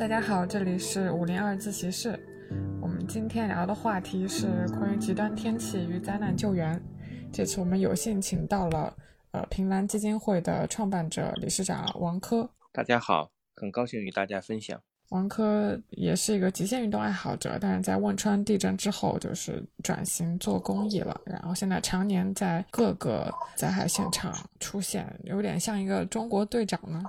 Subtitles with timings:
[0.00, 2.18] 大家好，这里是五零二自习室。
[2.80, 6.82] 我们今天聊的话题是关于极端天气与灾难救援。
[7.30, 8.96] 这次我们有幸请到了
[9.32, 12.48] 呃平兰基金会的创办者、理事长王珂。
[12.72, 14.80] 大家好，很高兴与大家分享。
[15.10, 21.20] 王珂也是一个极限运动爱好者，但是在汶川地震之后，就是转型做公益了。
[21.26, 27.02] 然后现在常年在各个灾害现场出现，有点像一个中国队长呢。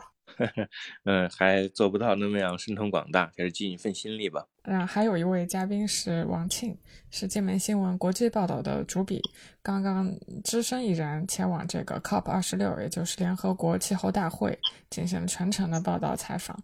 [1.06, 4.46] 嗯，还做不到那么样神通广大，还是尽一份心力吧。
[4.64, 6.78] 嗯，还有一位嘉宾是王庆，
[7.10, 9.22] 是界面新闻国际报道的主笔，
[9.64, 10.12] 刚刚
[10.44, 14.58] 只身一人前往这个 COP 二十六，也就是联合国气候大会，
[14.90, 16.58] 进行了全程的报道采访，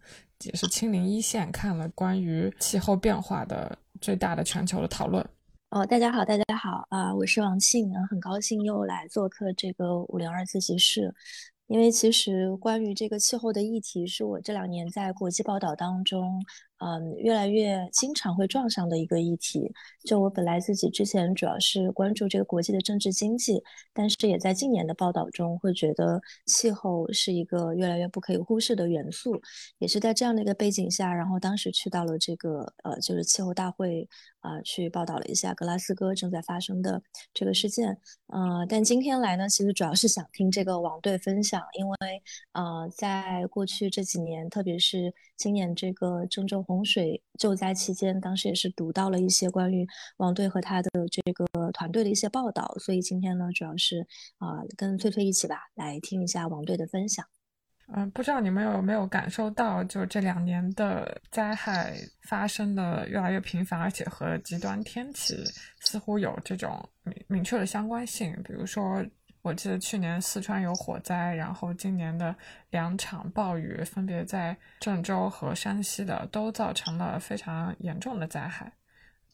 [0.44, 5.28] 也是亲临一线看了关于气候变化的最大的全球的讨论。
[5.70, 11.14] 哦，大家好，大家好啊，我是王庆，很高兴又来做客这个五零二自习室。
[11.68, 16.42] 因为其实关于这个气候的议题，是我这两年在国际报道当中。
[16.80, 19.74] 嗯，越来越经常会撞上的一个议题。
[20.06, 23.64] 就我本来自己之前主要是关注这个国际的政治经济，
[23.96, 29.42] 但是也在近年的报道中会觉得气候是一个越来越不可以忽视的元素。
[29.80, 34.08] 也是在这样的一个背景下，然后当时去到了这个呃，就是气候大会
[34.48, 37.02] 啊，去报道了一下格拉斯哥正在发生的
[37.34, 37.98] 这个事件。
[38.28, 41.98] 呃，但今天来呢，其实主要是想听这个王队分享，因为
[42.53, 46.58] 呃，在过去这几年，特别是今年这个郑州。
[46.68, 49.88] 洪水救灾期间，当时也是读到了一些关于
[50.18, 54.06] 王队和他的这个团队的一些报道，所以今天呢，主要是
[54.40, 57.37] 啊跟翠翠一起吧，来听一下王队的分享。
[57.94, 65.36] 嗯，不知道你们有没有感受到，就这两年的灾害发生的越来越频繁，而且和极端天气
[65.80, 69.06] 似乎有这种明明确的相关性，比如说。
[69.44, 72.36] 我记得去年四川有火灾，然后今年的
[72.70, 78.70] 两场暴雨分别在郑州和山西的，都造成了非常严重的灾害。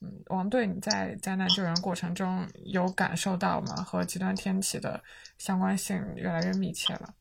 [0.01, 3.73] 嗯，王队，你在灾难救援过程中有感受到吗？
[3.77, 5.01] 和极端天气的
[5.39, 7.11] 相关性越来越密切了。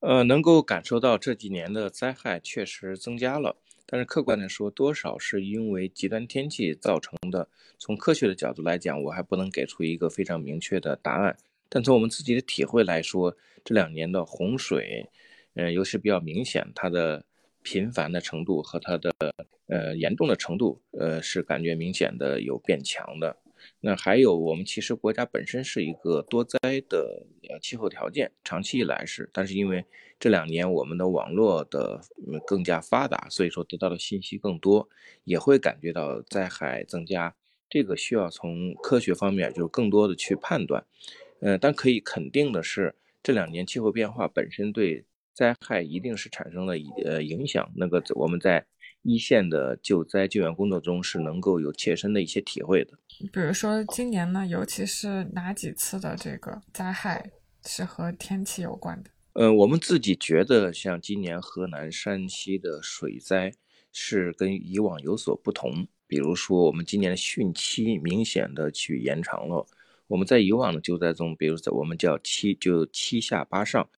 [0.00, 7.48] 呃，能够感受到这几年的灾害确实增加了，但是客观的说，多少是因为极端天气造成的。
[7.78, 11.36] 从科学的角度来讲，我还不能给出一个非常明确的答案。
[11.68, 15.08] 但从我们自己的体会来说，这两年的洪水，
[15.54, 17.24] 呃，尤其比较明显，它的
[17.62, 19.14] 频繁的程度和它的
[19.66, 23.36] 呃严重的程度，呃，是感觉明显的有变强的。
[23.82, 26.58] 那还有，我们其实国家本身是一个多灾
[26.88, 27.26] 的
[27.62, 29.84] 气候条件，长期以来是，但是因为
[30.18, 32.00] 这两年我们的网络的
[32.46, 34.88] 更加发达，所以说得到的信息更多，
[35.24, 37.34] 也会感觉到灾害增加。
[37.70, 40.84] 这个需要从科学方面，就是更多的去判断。
[41.40, 46.74] 呃，但可以肯定的是，这两年气候变化本身对灾害一定是产生了
[47.04, 47.72] 呃影响。
[47.76, 48.66] 那个我们在
[49.02, 52.98] 一线的救灾救援工作中是能够有切身的一些体会的。
[53.32, 57.30] 比如说今年呢，尤其是哪几次的这个灾害
[57.64, 59.10] 是和天气有关的？
[59.34, 63.52] 嗯，我们自己觉得，像今年河南、山西的水灾
[63.92, 65.86] 是跟以往有所不同。
[66.06, 69.66] 比如说，我们今年的汛期明显的去延长了。
[70.08, 73.88] 我们在以往的救灾中，比如在我们叫七就七下八上，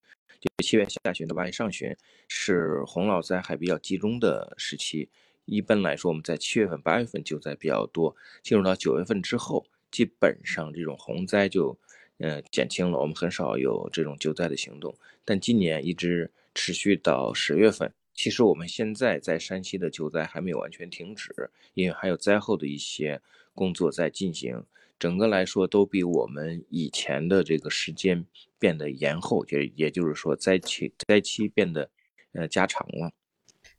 [0.43, 5.09] 就七月下旬到八月上旬是洪涝灾害比较集中的时期。
[5.45, 8.17] 一般来说，我们在七月份、八月份救灾比较多。
[8.43, 11.79] 进入到九月份之后，基本上这种洪灾就
[12.19, 14.93] 呃减轻了，我们很少有这种救灾的行动。
[15.25, 23.23] 但今年一直持续到十月份，其实我们现在在山西的救灾还没有完全停止，因为还有灾后的一些
[23.55, 24.65] 工作在进行。
[25.03, 28.25] 整个来说都比我们以前的这个时间
[28.57, 31.91] 变得延后，就也就是说灾期灾期变得
[32.35, 33.11] 呃加长了。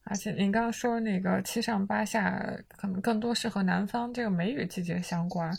[0.04, 5.50] 而且您刚刚说那个七上八下，可能更多是和南方这个梅雨季节相关，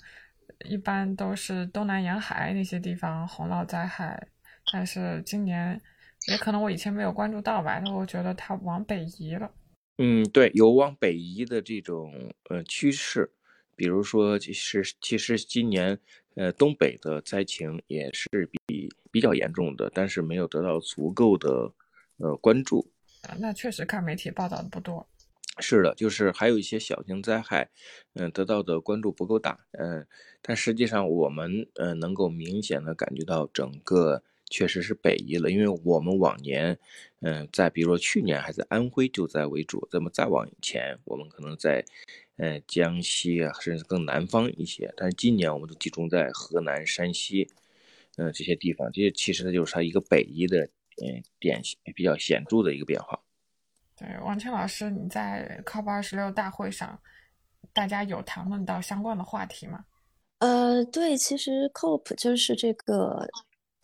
[0.67, 4.29] 一般都是东南沿海那些地方洪涝灾害。
[4.71, 5.81] 但是今年
[6.28, 9.51] 也可能我以前没有关注到吧，那我觉得它往北移了。
[9.97, 12.13] 嗯，对，有往北移的这种
[12.51, 13.33] 呃趋势。
[13.76, 15.98] 比如说，其实其实今年，
[16.34, 18.28] 呃，东北的灾情也是
[18.66, 21.72] 比比较严重的，但是没有得到足够的
[22.18, 22.91] 呃关注。
[23.22, 25.06] 啊，那确实看媒体报道的不多。
[25.60, 27.71] 是的，就是还有一些小型灾害，
[28.15, 29.66] 嗯，得到的关注不够大。
[29.72, 30.04] 嗯，
[30.42, 36.79] 但实际上我们呃能够明显的感觉到整个确实是北移了，因为我们往年，
[37.21, 41.85] 嗯，在比如说去年还在安徽救灾为主，那么再往前，我们可能在。
[42.37, 47.49] 呃，江西啊，甚至更南方一些，但是今年我们都集中在河南、山西，
[48.17, 50.65] 嗯，这些地方，这些其实它就是它一个北移的，
[51.01, 53.21] 嗯，典型比较显著的一个变化。
[53.97, 56.99] 对，王倩老师，你在 COP 二十六大会上，
[57.73, 59.85] 大家有谈论到相关的话题吗？
[60.39, 63.29] 呃，对，其实 COP 就是这个。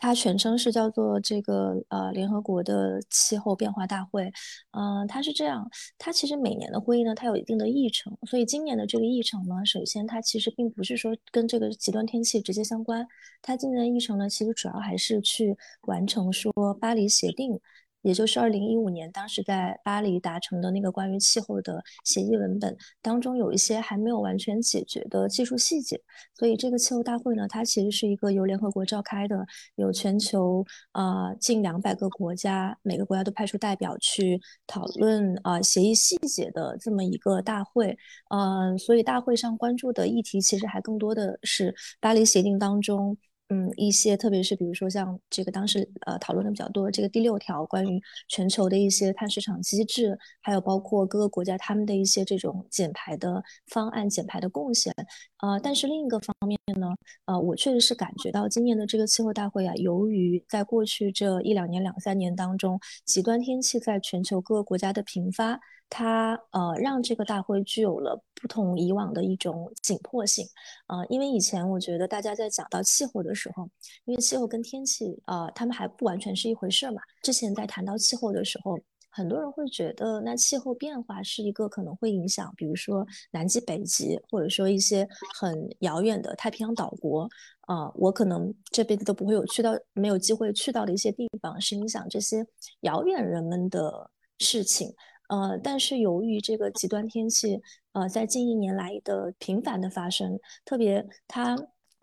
[0.01, 4.33] 它全称是叫做这个呃联合国的气候变化大会，
[4.73, 13.07] 嗯，它是这样，它其实每年的会议呢，它有一定的议程，所以今年的这个议程呢，首先它其实并不是说跟这个极端天气直接相关，
[13.43, 16.51] 它今年的议程呢，其实主要还是去完成说
[16.81, 17.61] 巴黎协定。
[18.03, 26.01] 也就是二零一五年，当时在巴黎达成的那个关于气候的协议文本当中，有一些还没有完全解决的技术细节。
[26.35, 37.97] 所以这个气候大会呢，它其实是一个由联合国召开的，有全球啊近两百个国家，每个国家都派出代表去讨论啊协议细节的这么一个大会。
[38.31, 43.17] 嗯，所以大会上关注的议题其实还更多的是巴黎协定当中。
[43.53, 54.95] 嗯，一些特别是比如说像这个当时呃讨论的比较多，这个第六条关于全球的一些碳市场机制，还有包括各个国家他们的一些这种减排的方案、减排的贡献，
[55.43, 56.95] 呃，但是另一个方面呢，
[57.25, 65.59] 呃，我确实是感觉到今年的这个气候大会啊，由于在过去这一两年、两三年当中，极端天气在全球各个国家的频发。
[65.91, 70.47] 它呃让这个大会具有了不同以往的一种紧迫性，
[70.87, 73.69] 呃，因为以前我觉得大家在讲到气候的时候，
[74.05, 77.03] 因为气候跟天气呃他们还不完全是一回事嘛。
[77.23, 78.79] 之前在谈到气候的时候，
[79.11, 85.07] 很多人会觉得那气候变化是一个可能会影响，比如说南极、北极，或者说一些
[85.39, 87.29] 很遥远的太平洋岛国，
[87.67, 92.47] 呃，我可能这辈子都不会有去到没有机会去到的一些地方，是影响这些
[92.83, 94.95] 遥远人们的事情。
[95.31, 97.63] 呃，但是由于这个极端天气，
[97.93, 101.57] 呃，在近一年来的频繁的发生，特别它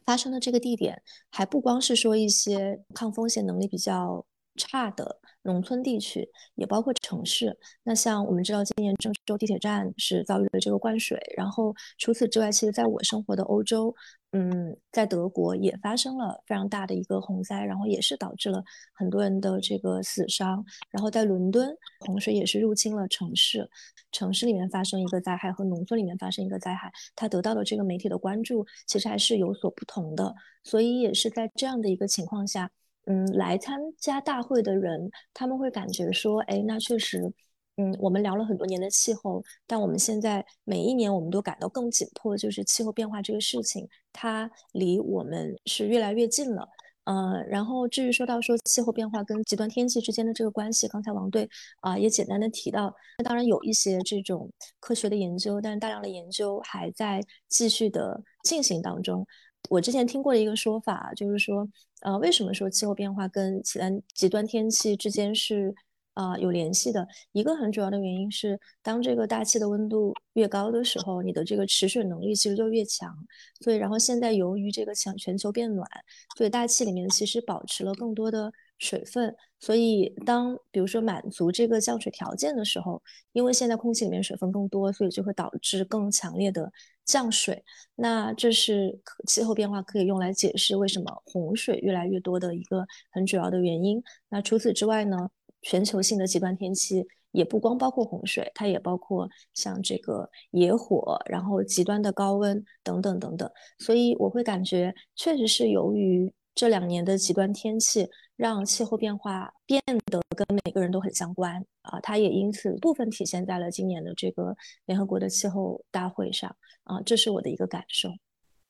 [0.06, 4.26] 发生的这个地点，还不光是说一些抗风险能力比较
[4.58, 7.58] 差的农村地区，也包括城市。
[7.84, 13.96] 那像我们知道，今年郑州地铁站是遭遇了这个灌水，然后除此之外，其实在我生活的欧洲。
[14.34, 18.62] 嗯，在德国也发生了非常大的一个洪灾，然后也是导致了
[18.94, 20.64] 很多人的这个死伤。
[20.92, 23.68] 然后在伦敦，洪水也是入侵了城市，
[24.12, 30.36] 城市里面发生一个灾害和农村里面发生一个灾害，它得到的这个媒体的关注其实还是有所不同的。
[30.62, 32.70] 所以也是在这样的一个情况下，
[33.08, 37.34] 嗯，来参加大会的人他们会感觉说，哎，那确实。
[37.80, 46.68] 嗯，我们聊了很多年的气候，但我们现在每一年我们都感到更紧迫，就是气候变化这个事情，它离我们是越来越近了。
[47.04, 51.48] 呃，然后至于说到说气候变化跟极端天气之间的这个关系，刚才王队
[51.82, 59.24] 啊也简单的提到，那当然有一些这种科学的研究，但是大量的研究还在继续的进行当中。
[59.70, 61.68] 我之前听过的一个说法，就是说，
[62.02, 65.74] 呃，为什么说气候变化跟极端极端天气之间是？
[66.18, 73.16] 啊，有联系的一个很主要的原因是，当这个大气的温度越高的时候，你的这个持水能力其实就越强。
[73.62, 75.88] 所以，然后现在由于这个强全球变暖，
[76.36, 79.36] 所以大气里面其实保持了更多的水分。
[79.60, 83.02] 所以，当比如说满足这个降水条件的时候，
[83.34, 86.72] 因为现在空气里面水分更多，所以就会导致更强烈的
[87.06, 87.64] 降水。
[87.96, 94.04] 那这是气候变化可以用来解释为什么洪水越来越多的一个很主要的原因。
[94.30, 95.30] 那除此之外呢？
[95.64, 103.52] 全球性的极端天气也不光包括洪水，它也包括像这个野火，然后极端的高温等等等等。
[103.80, 112.00] 所以我会感觉，确实是由于这两年的极端天气，让气候变化变得跟每个人都很相关啊。
[112.02, 116.50] 它也因此部分体现在了今年的这个联合国的气候大会上
[116.84, 117.00] 啊。
[117.06, 118.10] 这是我的一个感受。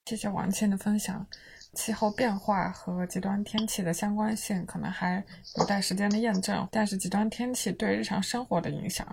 [0.04, 1.26] 谢谢王倩的分享。
[1.74, 5.24] 气候变化和极端天气的相关性可能还
[5.58, 9.08] 有待时间的验证，但是极端天气对日常生活的影响，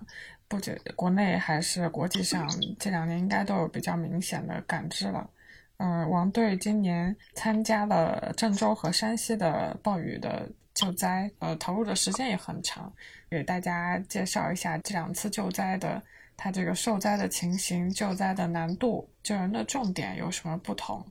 [0.48, 2.48] 不止国内还是国际上，
[2.80, 5.30] 这两年应该都有比较明显的感知了。
[5.78, 12.92] 嗯，王队今年参加了郑州和山西的暴雨的救灾，呃，投入的时间也很长，
[13.28, 16.02] 给大家介绍一下这两次救灾的
[16.36, 21.04] 它这个受灾的情形、救灾的难度、救人的重点有什么不同。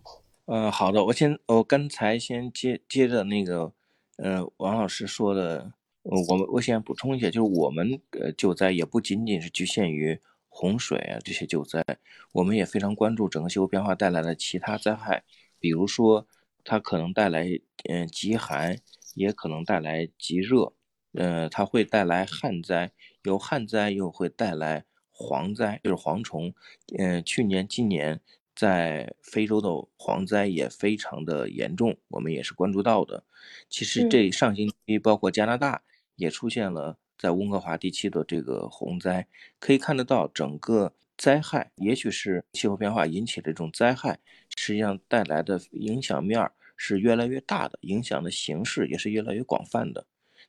[0.46, 3.72] 呃，好的，我先，我刚才先接接着那个，
[4.18, 5.72] 呃，王老师说的，
[6.04, 10.20] 我们我先补充一下，就是我们呃救灾也不仅仅是局限于
[10.56, 11.84] 洪水啊这些救灾，
[12.32, 15.24] 我们也非常关注整个气候变化带来的其他灾害，
[15.60, 16.28] 比如说
[16.64, 17.48] 它可能带来
[17.90, 18.78] 嗯极寒，
[19.16, 20.74] 也可能带来极热，
[21.14, 22.92] 呃，它会带来旱灾，
[23.24, 26.54] 有旱灾又会带来蝗灾，就是蝗虫，
[26.98, 28.22] 嗯，去年今年。
[28.56, 29.68] 在非洲的
[29.98, 33.24] 蝗灾也非常的严重，我们也是关注到的。
[33.68, 35.82] 其实这上星期包括加拿大
[36.18, 39.28] 也出现了在温哥华地区的这个洪灾，
[39.60, 44.20] 可以看得到整个灾害，也许是气候变化引起的这种灾害，
[44.56, 50.06] 实际上带来的影响面是越来越大的，影响的形式也是越来越广泛的。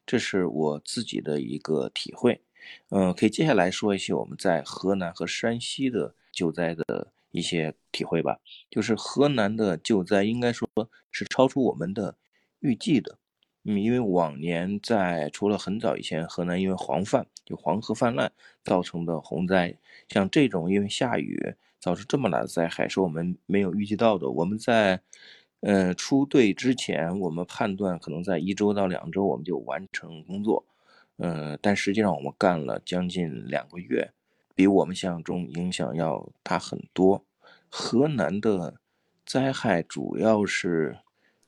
[0.07, 2.41] 这是我自己的一个体会。
[2.89, 8.41] 嗯，可以接下来说一些我们在河南和山西的救灾的一些体会吧。
[8.71, 10.69] 就是河南的救灾，应该说
[11.11, 12.17] 是超出我们的
[12.61, 13.19] 预计的。
[13.67, 18.31] 嗯，因为往年在除了很早以前，河南因为黄泛就黄河泛滥
[18.63, 19.75] 造成的洪灾，
[20.09, 24.29] 像这种因为下雨造成这么大的灾害，是我们没有预计到的。
[24.29, 25.01] 我们在
[25.61, 30.67] 呃出队之前，我们判断可能在一周到两周我们就完成工作，
[31.17, 34.11] 呃，但实际上我们干了将近两个月，
[34.55, 37.25] 比我们想象中影响要大很多。
[37.71, 38.75] 河南的
[39.25, 40.99] 灾害主要是。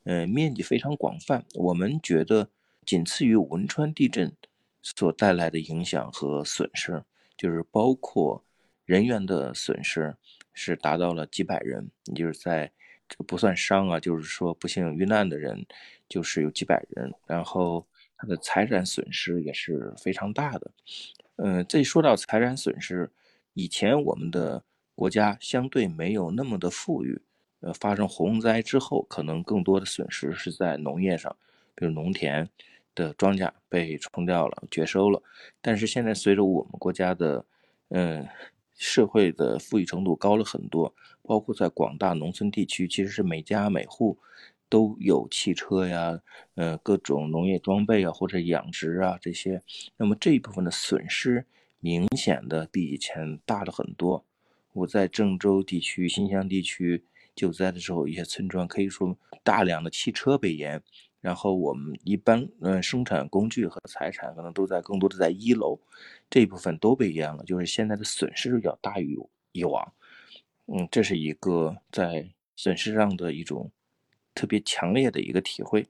[0.06, 2.48] 呃，面积非常广泛，我们觉得
[2.84, 4.32] 仅次于汶川地震
[4.80, 7.02] 所带来的影响和损失，
[7.36, 8.44] 就是包括
[8.84, 10.16] 人员的损失
[10.52, 12.70] 是达到了几百人，也就是在
[13.08, 15.66] 这不算伤啊，就是说不幸遇难的人
[16.08, 17.84] 就是有几百人，然后
[18.16, 20.70] 他的财产损失也是非常大的。
[21.38, 23.10] 嗯，这说到财产损失，
[23.54, 24.62] 以前我们的
[24.94, 27.20] 国家相对没有那么的富裕。
[27.60, 31.34] 呃，发生洪灾之后，可能更多的损失是在农业上，
[31.74, 32.48] 比如农田
[32.94, 35.22] 的庄稼被冲掉了、绝收了。
[35.62, 37.46] 但是现在随着我们国家的，
[37.88, 38.28] 嗯，
[38.76, 44.18] 社会的富裕程度高了很多，包括在广大农村地区，其实是每家每户
[44.68, 46.20] 都有汽车呀，
[46.56, 49.62] 呃，各种农业装备啊，或者养殖啊这些。
[49.96, 51.46] 那么这一部分的损失
[51.80, 54.24] 明显的比以前大了很多。
[54.74, 57.04] 我在郑州地区、新乡地区。
[57.36, 60.82] 救灾的时候，一些村庄可以说大量的汽车被淹，
[61.20, 65.78] 然后我们一般嗯生产工具和财产可能都在更多的在一楼，
[66.30, 69.16] 这一部分都被淹了，就是现在的损失要大于
[69.52, 69.92] 以往，
[70.66, 73.70] 嗯，这是一个在损失上的一种
[74.34, 75.86] 特别强烈的一个体会。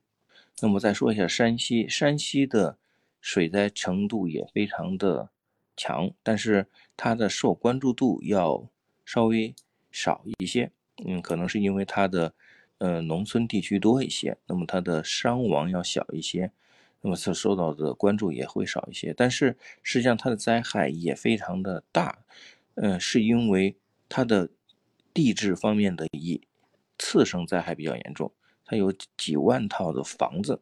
[0.59, 2.77] 那么再说一下山西，山西的
[3.21, 5.29] 水灾程度也非常的
[5.77, 8.67] 强，但是它的受关注度要
[9.05, 9.55] 稍微
[9.91, 10.71] 少一些。
[11.05, 12.33] 嗯，可能是因为它的，
[12.79, 16.51] 呃，农村地区多一些，那么它的伤亡要小一些，
[17.01, 19.13] 那么所受到的关注也会少一些。
[19.15, 22.19] 但是实际上它的灾害也非常的大，
[22.75, 23.75] 呃，是因为
[24.09, 24.49] 它的
[25.13, 26.41] 地质方面的一
[26.97, 28.31] 次生灾害比较严重，
[28.65, 30.61] 它有几万套的房子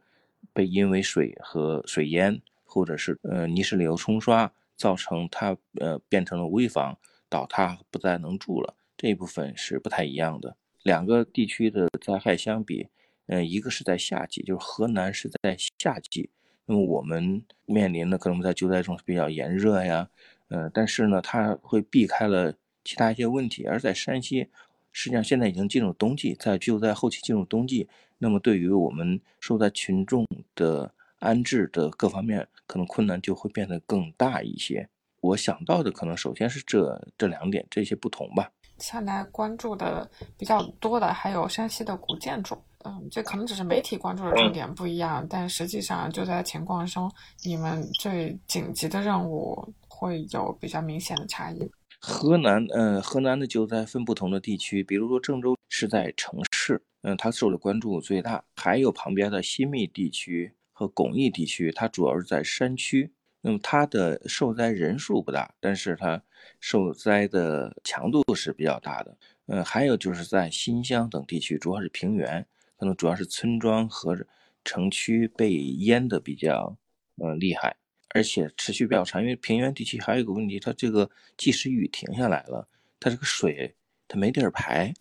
[0.54, 6.98] 被因为水和水淹或者是呃泥石流冲刷，造成它呃变成了危房，
[7.30, 8.76] 倒塌不再能住了。
[9.06, 12.88] 这一部分是不太一样的，两个地区的灾害相比，
[13.28, 16.32] 嗯，一个是在夏季，就是河南是在夏季，
[16.66, 20.10] 那么我们面临的可能在救灾中是比较炎热呀，
[20.48, 24.48] 嗯，但是呢，它会避开了其他一些问题，而在山西，
[24.92, 34.90] 实际上现在已经进入冬季，在救灾后期进入冬季，那么对于我们受灾群众的安置的各方面，可能困难就会变得更大一些。
[35.22, 38.52] 我想到的可能首先是这这两点这些不同吧。
[38.80, 47.12] 现在关注的比较多的还有山西的古建筑，嗯，这可能只是媒体关注的重点不一样，但实际上就在情况中，
[47.44, 51.72] 你们最紧急的任务会有比较明显的差异。
[52.00, 63.12] 河南，嗯，河南的救灾分不同的地区，比如说郑州是在城市，嗯，它受的关注最大，还有旁边的新密地区和巩义地区，它主要是在山区。
[63.42, 66.22] 那么它的受灾人数不大，但是它
[66.60, 69.18] 受灾的强度是比较大的。
[69.48, 72.46] 嗯，还有就是在新乡等地区，主要是平原，
[72.78, 74.18] 可能主要是村庄和
[74.64, 76.76] 城区被淹的比较
[77.18, 77.76] 呃厉害，
[78.10, 79.22] 而且持续比较长。
[79.22, 82.68] 因为平原地区还有一个问题，它这个即使雨停下来了，
[83.00, 83.76] 它这个水
[84.08, 84.94] 它没地儿排，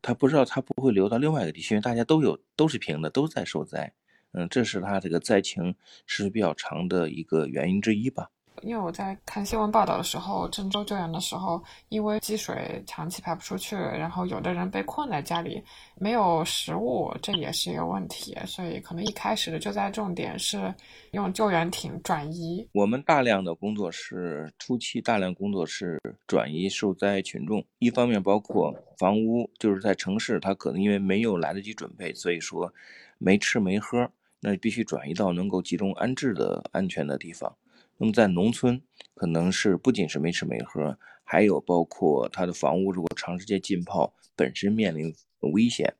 [0.00, 3.92] 它不知道它不会流到另外一个地区，因为大家都有都是平的，都在受灾。
[4.32, 5.74] 嗯，这是它这个灾情
[6.06, 8.30] 是比较长的一个原因之一吧。
[8.60, 15.62] 因为我在看新闻报道的时候，郑州救援的时候，因为积水长期排不出去，然后有的人被困在家里，
[15.96, 18.36] 没有食物，这也是一个问题。
[18.46, 20.72] 所以可能一开始的救灾重点是
[21.12, 22.68] 用救援艇转移。
[22.72, 32.72] 我们大量的工作是初期大量工作是转移受灾群众，一方面包括房屋，就是在城市，他可能因为没有来得及准备，所以说
[33.18, 34.08] 没吃没喝。
[34.44, 37.54] 那必须转移到能够集中安置的安全的地方。
[38.02, 38.82] 那么在农村，
[39.14, 45.94] 可能是不仅是没吃没喝，还有包括他的房屋如果长时间浸泡，本身面临危险。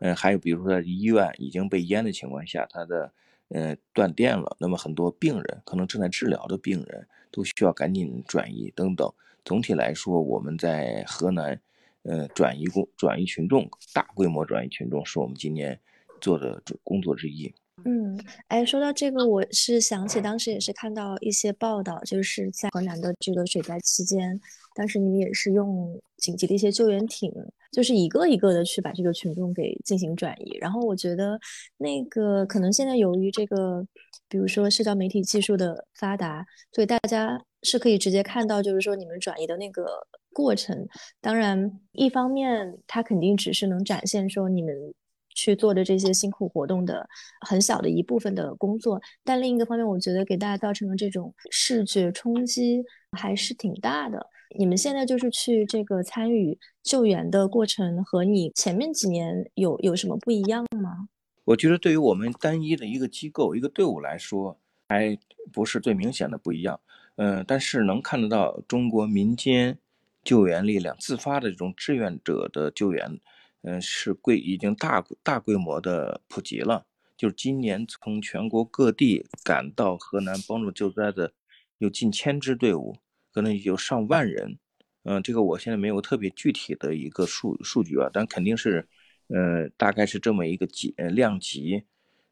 [0.00, 3.12] 嗯，还有比如说在医院已经被淹的情况下，他的
[3.50, 9.08] 呃断电了，那么很多病人可能正在治疗的病人都需要赶紧转移等等。
[9.44, 11.60] 总体来说，我们在河南，
[12.02, 15.78] 呃，转移工转移群众，大规模转移群众是我们今年
[16.20, 17.54] 做的工作之一。
[17.84, 18.18] 嗯，
[18.48, 24.38] 哎，说到这个，我是想起当时也是看到一些报道，就是在河南的这个水灾期间，
[24.74, 27.32] 当时你们也是用紧急的一些救援艇，
[27.72, 30.56] 就是一个一个的去把这个群众给进行转移。
[30.60, 31.38] 然后我觉得
[31.76, 33.86] 那个可能现在由于这个，
[34.28, 39.86] 比如说社交媒体技术的发达，所以大家是可以直接看到，就是说你们转移的那个
[40.32, 40.86] 过程。
[41.20, 44.92] 当然，一方面它肯定只是能展现说你们。
[45.38, 47.08] 去做的这些辛苦活动的
[47.46, 52.82] 很小的一部分的工作，但另一个方面，我觉得给大家造成的这种视觉冲击
[53.16, 54.26] 还是挺大的。
[54.58, 61.08] 你们现在就是去这个参与救援的过程，和你前面几年有有什么不一样吗？
[61.44, 65.16] 我觉得对于我们单一的一个机构、一个队伍来说，还
[65.52, 66.80] 不是最明显的不一样。
[67.16, 69.78] 嗯，但是能看得到中国民间
[70.24, 73.20] 救援力量自发的这种志愿者的救援。
[73.68, 76.86] 嗯，是规已经大大规模的普及了。
[77.18, 81.32] 就是今年从全国各地赶到河南帮助救灾的
[81.76, 82.96] 有近千支队伍，
[83.30, 84.58] 可能有上万人。
[85.02, 88.88] 嗯，这个我现在没有特别具体的一个数数据啊，但肯定是，
[89.26, 91.82] 呃，大概是这么一个级量级。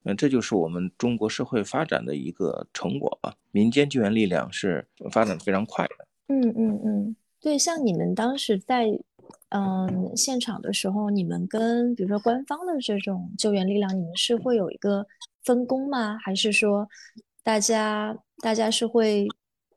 [0.05, 3.35] 嗯，这就是我们中国社会发展的一个成果吧。
[3.51, 6.07] 民间救援力量是发展非常快的。
[6.29, 8.99] 嗯嗯嗯，对，像你们当时在。
[9.51, 15.07] 嗯，现场的时候，你们跟比如说官方的这种救援力量，你们是会有一个
[15.45, 16.19] 分工吗？
[16.21, 16.89] 还是说
[17.45, 19.27] 大家大家是会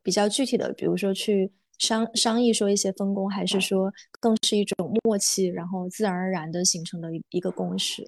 [0.01, 8.03] 比较具体的，比如说去商商议说一些分工，还是说更是一种默契，然后自然而然的形成的一一个共识？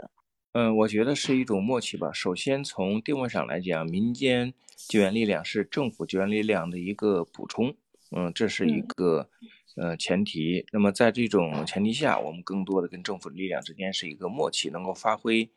[0.53, 2.11] 嗯，我觉得是一种默契吧。
[2.11, 4.51] 首先从定位上来讲，民间
[4.89, 7.75] 救援力量是政府救援力量的一个补充。
[8.09, 9.29] 嗯，这是一个。
[9.75, 10.65] 呃，前提。
[10.71, 15.49] 那么在这种前提下，我们更多的跟政府力量之间是一个默契，能够发挥，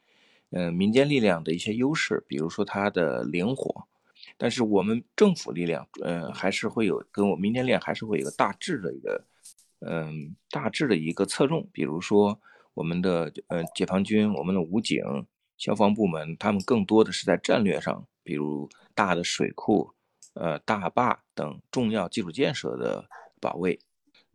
[0.51, 3.87] 呃，民间力量的一些优势，比如说它的灵活。
[4.39, 9.25] 但是我们政府力量，呃，还是会有跟我民间力量还是会有一个大致的一个，
[9.81, 11.69] 嗯，大致的一个侧重。
[11.73, 12.41] 比如说
[12.73, 15.05] 我们的呃解放军、我们的武警、
[15.59, 19.93] 消防部门，他们更多的是在战略上，比如大的水库、
[20.35, 23.09] 呃大坝等重要基础建设的
[23.41, 23.79] 保卫。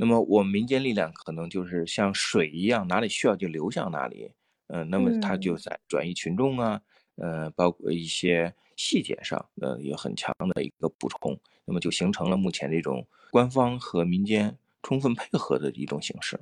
[0.02, 4.32] 那么我们民间力量可能就是像水一样，哪里需要就流向哪里。
[4.68, 6.82] 嗯，那么它就在转移群众啊，
[7.18, 11.38] 呃，包括一些细节上，呃，有很强的一个补充。
[11.66, 16.40] 那么就形成了目前这种官方和民间充分配合的一种形式。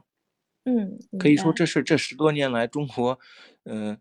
[0.65, 3.17] 嗯，可以说这是这十多年来中国，
[3.63, 3.97] 嗯，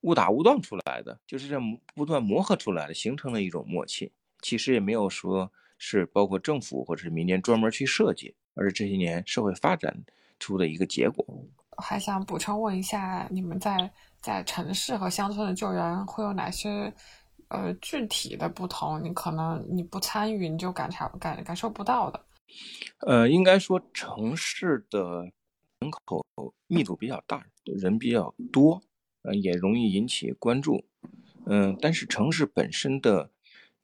[0.00, 1.60] 误打误撞出来的，就是这
[1.94, 4.10] 不断磨合出来的，形成了一种默契。
[4.42, 8.34] 其实也没有说是包括政府或者是民间专门去设计。
[8.56, 9.96] 而是这些年社会发展
[10.40, 11.24] 出的一个结果。
[11.78, 13.90] 还想补充问一下，你们在
[14.20, 16.92] 在城市和乡村的救援会有哪些
[17.48, 18.98] 呃具体的不同？
[19.04, 22.20] 你可能你不参与，你就感察感感受不到的。
[23.06, 25.30] 呃，应该说城市的
[25.80, 26.24] 人口
[26.66, 28.80] 密度比较大，人比较多，
[29.22, 30.82] 呃，也容易引起关注。
[31.44, 33.30] 嗯，但是城市本身的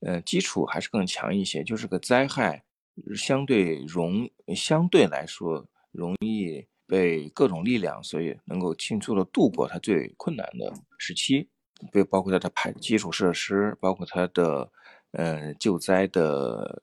[0.01, 2.65] 呃基础还是更强一些，就是个灾害。
[3.15, 11.49] 相对容相对来说容易被各种力量，所以能够迅速的度过它最困难的时期。
[11.91, 14.71] 被包括它的排基础设施，包括它的
[15.11, 16.81] 嗯救灾的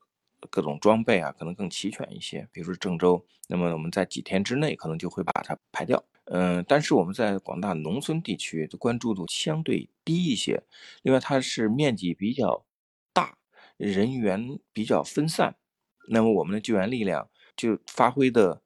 [0.50, 2.46] 各种装备啊，可能更齐全一些。
[2.52, 6.04] 比如说郑州，那么我们在几天之内可能就会把它排掉。
[6.26, 10.62] 嗯，但是我们在广大农村地区的关注度相对低一些，
[11.02, 12.66] 另外它是面积比较
[13.14, 13.38] 大，
[13.78, 15.56] 人员比较分散。
[16.10, 18.60] 那么我们的救援力量就发挥的，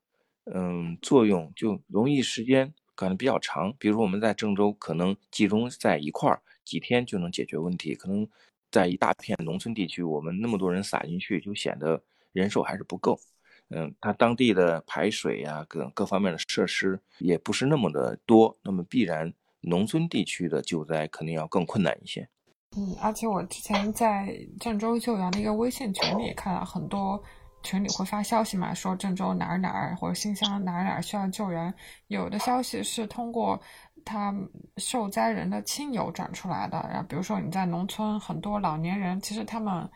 [0.53, 3.75] 嗯，作用就容易时间可能比较长。
[3.79, 7.95] 比如我们在郑州可能集中在一块儿，几天就能解决问题。
[7.95, 8.27] 可能
[8.71, 12.03] 在一大片农村地区，我们那么多人撒进去，就显得
[12.33, 13.21] 人手还是不够。
[13.69, 18.57] 嗯，它当地的排水呀，各各方面的设施也不是那么的多。
[18.63, 22.29] 那么必然农村地区的救灾肯定要更困难一些。
[22.77, 27.23] 嗯，而且我之前在郑州救援的一个微信群里看到很多
[27.63, 31.73] 群里会发消息嘛，说郑州哪儿哪儿或者新乡哪儿哪儿需要救援。
[32.09, 33.61] 有的消息是通过
[34.05, 34.35] 他
[34.77, 39.89] 受灾人的亲友转出来的，然后比如说你在农村，很多老年人其实他们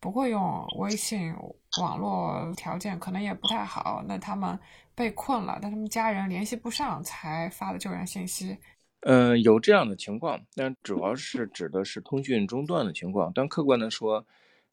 [0.00, 1.32] 不会用微信，
[1.80, 4.58] 网络条件可能也不太好，那他们
[4.94, 8.58] 被困了，但他们家人联系不上，才发的救援信息。
[9.04, 13.32] 嗯，有这样的情况，但主要是指的是通讯中断的情况。
[13.34, 14.24] 但客观的说，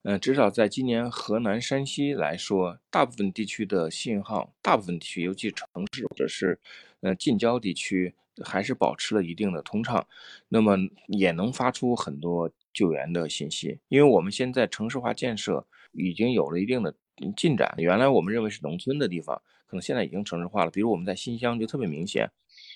[0.04, 6.60] 嗯，至少在今年河南、山西来说，大部分地区的信号，大部分地区，尤其城市或者是
[7.02, 8.14] 呃近郊地区，
[8.44, 10.06] 还是保持了一定的通畅，
[10.50, 13.80] 那么也能发出很多救援的信息。
[13.88, 16.94] 因为我们现在城市化建设已经有了一定的
[17.36, 20.70] 进展，原来我们认为是农村的地方，可能现在已经城市化了。
[20.70, 22.30] 比如我们在新乡就特别明显。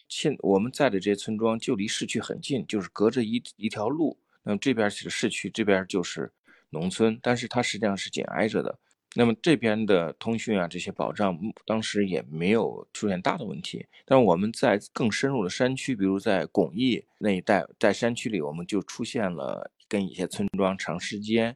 [0.08, 4.18] 现我们在的这些村庄就离市区很近，就是隔着一一条路。
[4.44, 6.32] 那么这边是市区，这边就是
[6.70, 8.78] 农村，但是它实际上是紧挨着的。
[9.16, 13.86] 那么这边的通讯啊，这些保障当时也没有出现大的问题。
[14.06, 21.56] 但我们在更深入的山区，比如在巩义那一带，在山区里，我们就出现了跟一些村庄长时间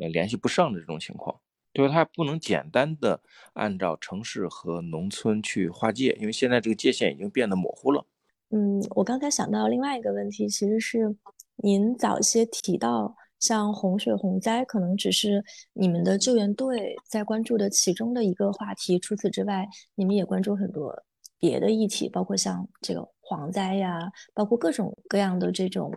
[0.00, 1.40] 呃联系不上的这种情况。
[1.72, 3.20] 就是它不能简单的
[3.54, 8.06] 按照城市和农村去划界，因为现在这个界限已经变得模糊了。
[8.50, 11.16] 嗯，我刚才想到另外一个问题，其实是
[11.56, 21.02] 您早些提到，像洪水洪灾可能只是你们的救援队在关注的其中的一个话题，除此之外，你们也关注很多
[21.38, 25.92] 别的议题，包括像这个蝗灾呀，包括各种各样的这种。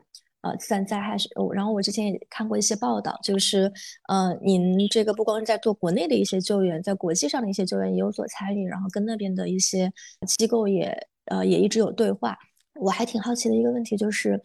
[0.46, 3.72] 呃，自然灾害是，然后我之前也看过一些报道，就是，
[4.08, 9.92] 呃，您这个不光是在做国内的一些救援，在国际上的一些救援也有所参与，然后跟那边的一些
[10.28, 12.38] 机构也，呃，也一直有对话。
[12.76, 14.40] 我还挺好奇的一个问题就是，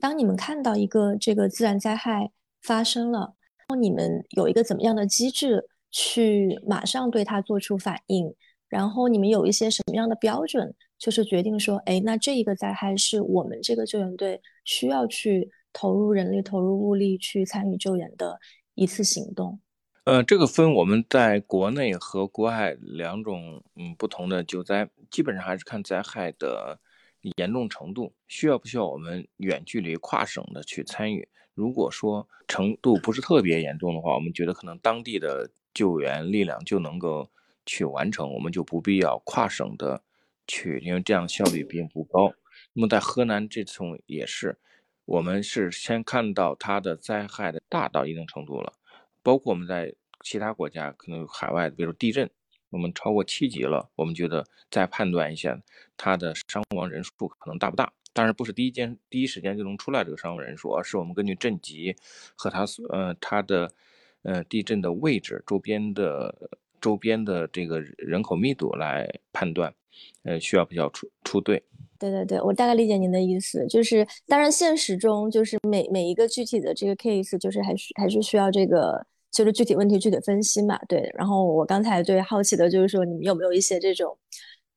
[0.00, 2.30] 当你们看到一个这个自然灾害
[2.62, 3.18] 发生了，
[3.58, 8.34] 然后你们有一个怎么样的机制去马上对它做出反应？
[8.70, 10.74] 然后你们有一些什么样的标准？
[11.02, 18.38] 就是决定说，哎，那这一个灾害是我们这个救援队需要去投入人力、投入物力去参与救援的
[18.76, 19.58] 一次行动。
[20.04, 26.78] 呃，这个分我们在国内和国外两种嗯不同的救灾，基本上还是看灾害的
[27.36, 31.28] 严重程度，需要不需要我们远距离跨省的去参与。
[31.52, 37.28] 如果说程度不是特别严重的话，我们觉得可能当地的救援力量就能够
[37.66, 40.04] 去完成，我们就不必要跨省的。
[40.46, 42.32] 去，因为这样效率并不高。
[42.72, 44.56] 那么在河南这种也是，
[45.04, 48.72] 我们是先看到它的灾害的大到一定程度了，
[49.22, 52.30] 包括我们在其他国家可能海外，比如地震，
[52.70, 55.60] 我们超过七级了，我们觉得再判断一下
[55.96, 57.92] 它的伤亡人数可能大不大。
[58.14, 61.96] 当然不是第一间第一时间就能出来这个伤亡人数，而是我们根据震级
[62.36, 63.72] 和它呃它的
[64.22, 66.50] 呃地震的位置周边的
[66.80, 69.74] 周边的这个人口密度来判断。
[70.24, 71.62] 呃，需要比较出出队。
[71.98, 79.00] 对对对，我大概理解您的意思，就是当然现实中就是每每一个具体的这个 case，就是还是还是需要这个
[79.30, 80.76] 就是具体问题具体分析嘛。
[80.88, 84.18] 对，然后我刚才最好奇的就是说，你们有没有一些这种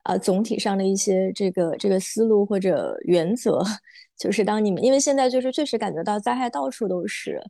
[0.03, 3.59] 啊总体上的一些这个这个思路或者原则？
[4.15, 7.41] 就是当你们因为现在就是确实感觉到灾害到处都是，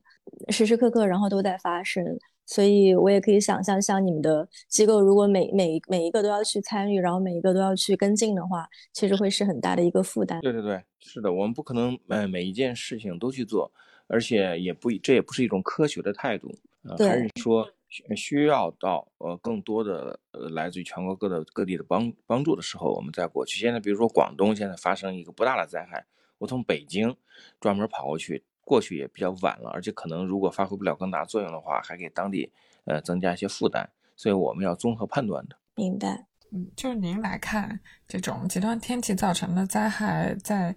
[0.50, 2.04] 时时刻刻然后都在发生。
[2.46, 10.40] 所以，我也可以想象，像你们的机构，如果每每每一个都要去参与，然后每一个都要去跟进的话，其实会是很大的一个负担。
[10.42, 13.72] 对对对，是的，我们不可能呃每一件事情都去做，
[14.08, 17.68] 而且也不这也不是一种科学的态度啊，还是说
[18.16, 23.60] 需要到呃更多的呃来自于全国各的各地的帮帮助的时候，我们再过去。
[23.60, 26.06] 现在比如说广东现在发生一个不大的灾害，
[26.38, 27.16] 我从北京
[27.60, 28.44] 专门跑过去。
[28.66, 32.52] 过去也比较晚了，而且可能如果发挥不了更大作用的话，还给当地
[32.86, 35.56] 呃增加一些负担，所以我们要综合判断的。
[35.76, 36.26] 明白。
[36.52, 40.76] 嗯，就您来看，这种极端天气造成的灾害，在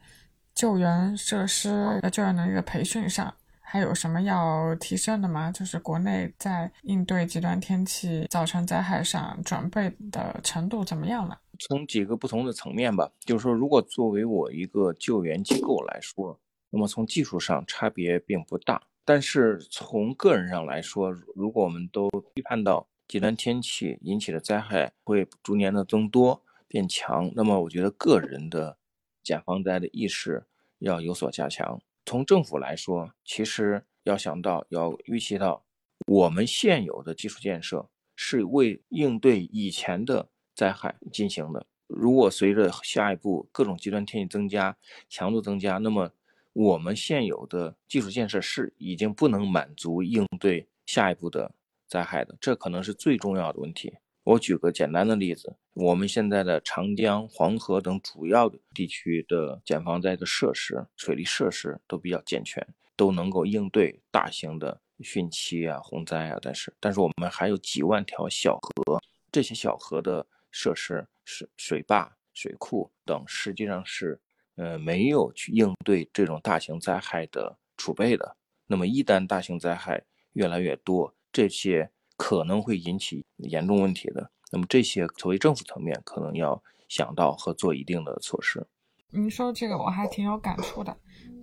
[0.54, 5.50] 救援设施、救援能力的培训上，还有什么要提升的吗？
[5.50, 11.38] 就是国内在应对极端天气造成灾害上准备的程度怎么样了？
[11.58, 16.38] 从几个不同的层面吧，就是说，如果作为我一个救援机构来说。
[16.70, 28.78] 那么从技术上差别并不大，但是从个人上来说，如果我们都预判到极端天气引起的灾害会逐年的增多变强，那么我觉得个人的
[29.22, 30.46] 减防灾的意识
[30.78, 31.80] 要有所加强。
[32.04, 35.64] 从政府来说，其实要想到要预期到
[36.06, 41.66] 我们现有的基础建设是为应对以前的灾害进行的。
[41.86, 44.76] 如果随着下一步各种极端天气增加、
[45.08, 46.10] 强度增加，那么
[46.58, 51.54] 我们现有的基础建设是已经不能满足应对下一步的
[51.86, 53.94] 灾害的，这可能是最重要的问题。
[54.24, 62.66] 我举个简单的例子，我们现在的长江、黄河等主要地区的减防灾的设施、水利设施都比较健全，
[62.96, 66.40] 都能够应对大型的汛期啊、洪灾啊。
[66.42, 74.20] 但是，但是我们还有几万条小河，这些小河的设施、水水坝、水库等，实际上是。
[74.58, 78.36] 呃，没有去应对这种大型灾害的储备的。
[78.66, 84.30] 那么一旦大型灾害越来越多，这些可能会引起严重问题的。
[84.50, 88.66] 那么这些作为政府层面，可能要想到和做一定的措施。
[89.10, 90.94] 您说这个我还挺有感触的，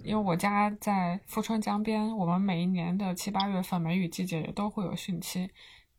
[0.03, 5.49] 因为我家在富春江边，我们每一年的七八月份梅雨季节也都会有汛期。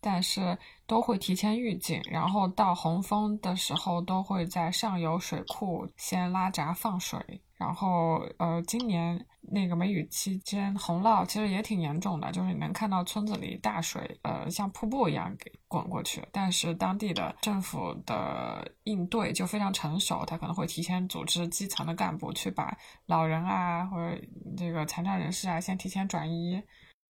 [0.01, 0.57] 但是
[0.87, 7.19] 都会提前预警，然后到洪峰的时候都会在上游水库先拉闸放水。
[7.59, 16.23] 然后，呃，今年那个梅雨期间洪涝其实也挺严重的，就是你能看到村子里大水，呃，像瀑布一样给滚过去。
[16.31, 24.21] 但是当地的政府的应对就非常成熟，他可能会提前组织基层的干部去把老人啊或者
[24.55, 26.63] 这个残障人士啊先提前转移。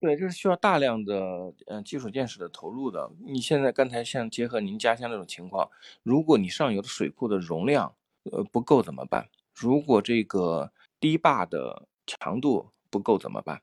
[0.06, 3.10] 对，这是需要大量的嗯基础建设的投入的。
[3.26, 5.68] 你现在刚才像结合您家乡这种情况，
[6.04, 7.92] 如果你上游的水库的容量
[8.30, 9.28] 呃不够怎么办？
[9.52, 13.62] 如果这个堤坝的强度不够怎么办？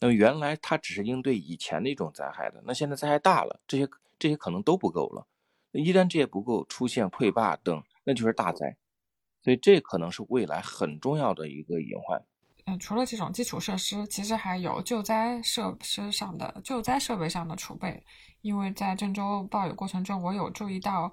[0.00, 5.28] 那么原来它只是应对以前的一种灾害的，那现在灾害大了，这些这些可能都不够了。
[5.70, 8.76] 一旦这些不够，出现溃坝等，那就是大灾。
[9.44, 12.24] 所以这可能是未来很重要的一个隐患。
[12.66, 18.02] 嗯，除了这种基础设施，其实还有救灾设施上的救灾设备上的储备。
[18.40, 21.12] 因为在郑州暴雨过程中，我有注意到，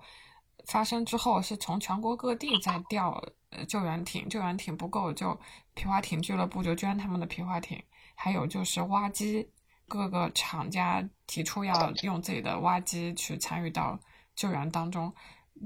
[0.65, 5.37] 发生之后是从全国各地在调呃救援艇，救援艇不够，就
[5.73, 7.81] 皮划艇俱乐部就捐他们的皮划艇，
[8.15, 9.49] 还有就是挖机，
[9.87, 13.99] 各个厂家提出要用自己的挖机去参与到
[14.35, 15.13] 救援当中。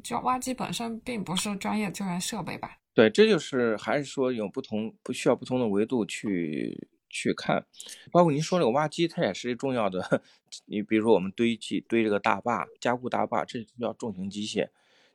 [0.03, 2.77] 就挖机本身并不是专业救援设备吧？
[2.95, 7.65] 对，这就是还是说有不同，不需要不同的维度去去看，
[8.09, 10.21] 包括您说这个挖机，它也是重要的。
[10.65, 14.69] 你比如说我们堆砌堆这个大坝、加固大坝，这需要重型机械，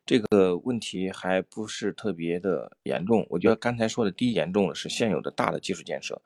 [0.04, 3.26] 这个问题还不是特别的严重。
[3.30, 6.20] 我觉得刚才说的第一严重的是现有的大的基础建设，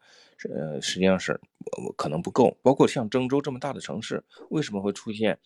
[0.51, 1.41] 呃，实际上是
[1.97, 2.59] 可能不够。
[2.63, 5.39] 包括像郑州这么大的城市，为什么会出现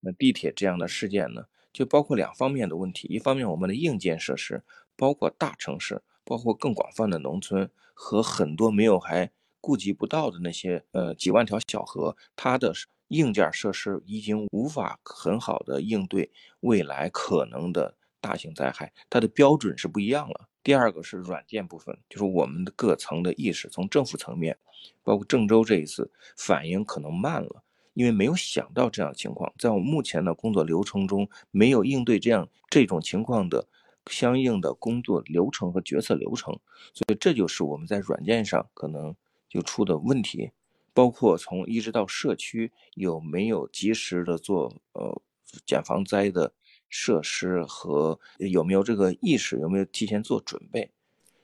[0.00, 1.46] 那地铁这样的事件呢？
[1.72, 4.62] 就包括两方面的问题，一方面我们的硬件设施。
[4.96, 9.30] 包括大城市，包括更广泛的农村和很多没有还
[9.60, 12.72] 顾及不到的那些呃几万条小河，它的
[13.08, 16.30] 硬件设施已经无法很好的应对
[16.60, 20.48] 未来可能的大型灾害，它的标准是不一样了。
[20.62, 24.56] 第二个是软件部分，就是我们的各层的意识，从政府层面，
[25.02, 33.66] 包括郑州这一次反应可能慢了，因为没有想到这样的情况，在我们目前的工作流程中没有应对这样这种情况的。
[34.10, 36.58] 相应的工作流程和决策流程，
[36.92, 39.14] 所以这就是我们在软件上可能
[39.48, 40.50] 就出的问题，
[40.92, 45.22] 包括从一直到社区有没有及时的做呃
[45.64, 46.52] 减防灾的
[46.88, 50.90] 设施和有没有这个意识，有没有提前做准备，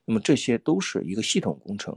[0.04, 1.96] 那么这些都是一个系统工程。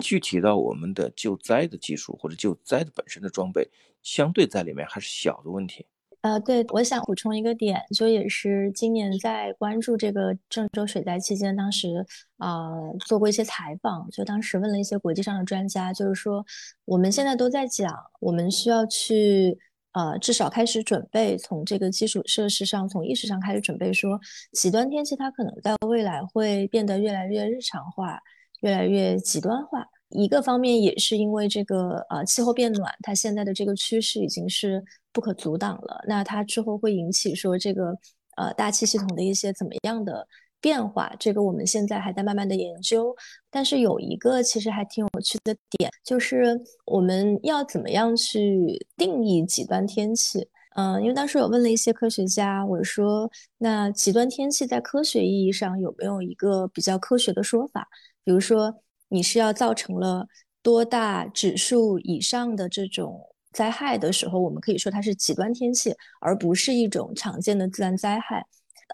[0.00, 3.70] 具体到我们的救灾的技术或者救灾的本身的装备，
[4.02, 5.86] 相对在里面还是小的问题。
[6.22, 12.04] 呃，对，我想补充一个点，就也是今年在关注这个郑州水灾期间，当时
[12.36, 12.68] 啊
[13.06, 16.44] 做过一些采访，就当时问了一些国际上的专家，就是说
[16.84, 19.56] 我们现在都在讲，我们需要去
[19.92, 24.20] 呃至少开始准备，从这个基础设施上，从意识上开始准备，说
[24.52, 28.20] 极端天气它可能在未来会变得越来越日常化，
[28.60, 29.86] 越来越极端化。
[30.10, 36.04] 一个方面也是因为这个呃气候变暖，它现在的这个趋势已经是不可阻挡了。
[36.08, 37.96] 那它之后会引起说这个
[38.36, 40.26] 呃大气系统的一些怎么样的
[40.60, 41.14] 变化？
[41.20, 43.14] 这个我们现在还在慢慢的研究。
[43.50, 50.48] 但是有一个其实还挺有趣的点，就是我们要怎么样去定义极端天气？
[50.74, 57.88] 嗯，因为当时我问了一些科学家，我说那极端天气在科学意义上有没有一个比较科学的说法？
[58.24, 58.82] 比如说。
[59.10, 60.26] 你是要造成了
[60.62, 63.20] 多大指数以上的这种
[63.52, 68.46] 灾害的时候，我们可以说它是极端天气，而不是一种常见的自然灾害。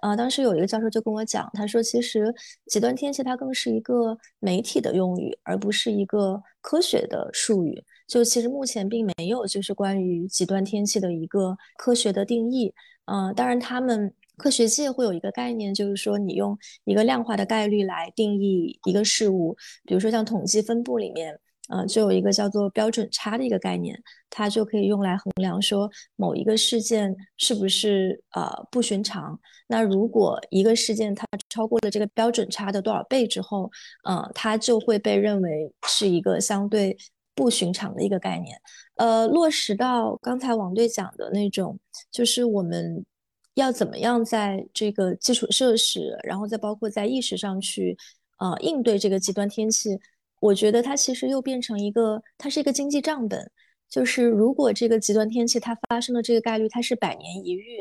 [0.03, 2.35] 呃，当时有一个教授就跟我讲，他说其实
[2.67, 7.85] 极端天气它更是一个媒体的用语，而不是一个科学的术语。
[8.09, 12.75] 就其实目前并没有就是关于极端天气的一个科学的定义。
[13.05, 14.13] 嗯，当然他们。
[14.37, 21.39] 科学界会有一个概念，就是说你用一个量化的概率来定义一个事物，比如说像统计分布里面，
[21.71, 29.39] 呃，就有一个叫做标准差的一个概念，它就可以用来衡量说某一个事件是不是呃不寻常。
[29.69, 33.71] 那如果一个事件它超过了这个标准差的多少倍之后，
[34.05, 36.95] 呃，它就会被认为是一个相对
[37.35, 38.61] 不寻常的一个概念。
[38.97, 41.79] 呃，落实到刚才王队讲的那种，
[42.13, 43.03] 就是我们。
[43.57, 47.97] 要怎么样在这个基础设施，然后再包括在意识上去
[48.39, 49.99] 呃应对这个极端天气，
[50.41, 53.51] 我觉得它其实又变成一个，它是一个经济账本。
[53.89, 57.79] 就是如果这个极端天气它发生的这个概率它是百年一遇，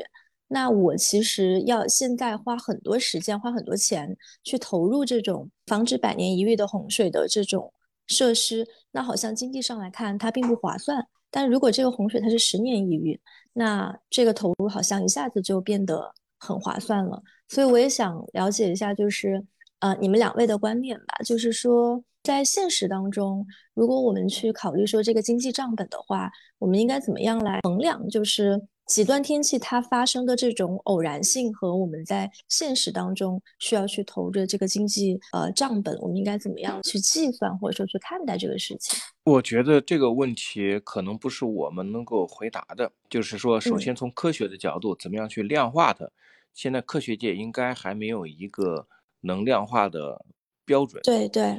[0.48, 7.72] 那我其实要现在花很多时间、花很多钱去投入这种防止百年一遇的洪水的这种
[8.06, 11.06] 设施，那好像经济上来看它并不划算。
[11.30, 13.20] 但如果这个洪水它是十年一遇，
[13.56, 17.22] 那这个投入好像一下子就变得很划算了。
[17.48, 19.44] 所以我也想了解一下，就是
[19.80, 22.02] 呃你们两位的观点吧，就是说。
[22.26, 28.08] 在现实当中，如果我们去考虑说这个经济账本的话，我们应该怎么样来衡量？
[28.08, 38.98] 就是极端天气它发生的这种偶然性和我们在现实当中需要去投的这个经济呃账本，我们应该怎么样去计算或者说去看待这个事情？
[39.24, 42.92] 我觉得这个问题可能不是我们能够回答的。
[43.10, 46.08] 就是说，首先从科学的角度，怎么样去量化它？
[46.54, 48.86] 现在科学界应该还没有一个
[49.22, 50.24] 能量化的
[50.64, 51.02] 标准。
[51.02, 51.58] 对对。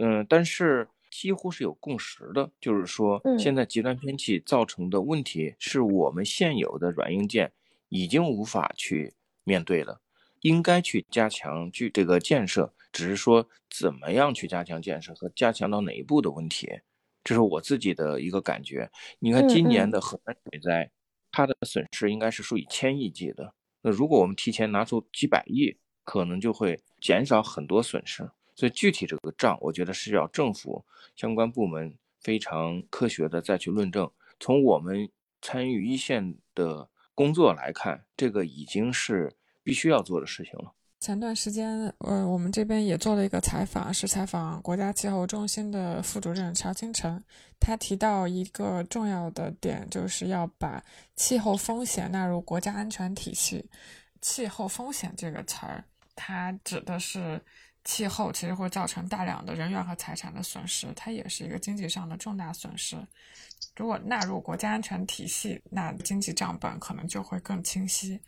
[0.00, 7.52] 嗯，但是几乎是有共识的，就是说，现在极端天气造成的问题是我们现有的软硬件
[7.88, 10.00] 已经无法去面对了，
[10.40, 16.68] 应该去加强去这个建设，只是说怎么样去加强建设和加强到哪一步的问题，
[17.24, 18.90] 这是我自己的一个感觉。
[19.18, 20.90] 你看今年的河南水灾，
[21.32, 28.30] 它的损失应该是数以千亿计的，那如果我们提前拿出几百亿，可能就会减少很多损失。
[28.58, 34.10] 所以具体这个账，我觉得是要政府相关部门非常科学的再去论证。
[34.40, 35.08] 从我们
[35.40, 40.72] 参与一线的工作来看，这个已经是必须要做的事情了。
[40.98, 47.22] 前段时间，呃，我们这边也做了一个采访，是采访国家气候中心的副主任乔清晨。
[47.60, 50.82] 他提到一个重要的点，就是要把
[51.14, 53.70] 气候风险纳入国家安全体系。
[54.20, 55.84] 气候风险这个词儿，
[56.16, 57.40] 它指的是。
[57.84, 62.96] 气候其实会造成大量的人员和财产的损失，它也是一个经济上的重大损失。
[63.76, 68.20] 如果纳入国家安全体系，那经济账本可能就会更清晰。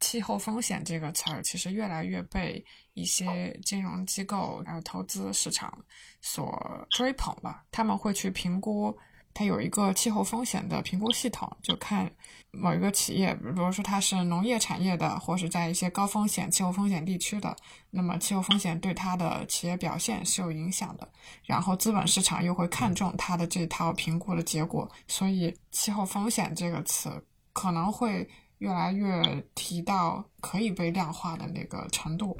[0.00, 5.72] 气候风险这个词儿其实越来越被一些金融机构还有投资市场
[6.20, 8.96] 所追捧了，他们会去评估。
[9.36, 12.10] 它有一个气候风险的评估系统，就看
[12.52, 17.54] 某一个企业，比如说它是农业产业的，或是在一些高风险气候风险地区的，
[17.90, 21.06] 那么气候风险对它的企业表现是有影响的。
[21.44, 27.10] 然后资本市场又会看重它的这套评估的结果，所以气候风险这个词
[27.52, 32.34] 可能会越来越提到可以被量化的那个程度。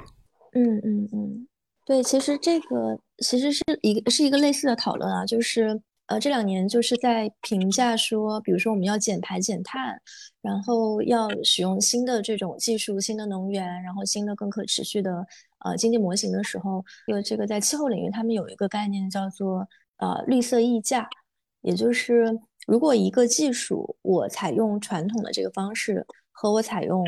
[0.53, 1.47] 嗯嗯嗯，
[1.85, 5.79] 对，其实这个其实是一个是一个类似的讨论啊，就是。
[6.07, 10.01] 呃，这两年就是在评价说，比如说我们要减排减碳，
[10.41, 15.27] 然后要使用新的这种技术、新的能源，然后新的更可持续的
[15.65, 19.67] 呃经济模型的时候，呃，这个在气候领域，他们有一个概念叫做
[19.97, 21.09] 呃绿色溢价，
[21.61, 27.03] 也就是如果一个技术我采用传统的这个方式，和我采用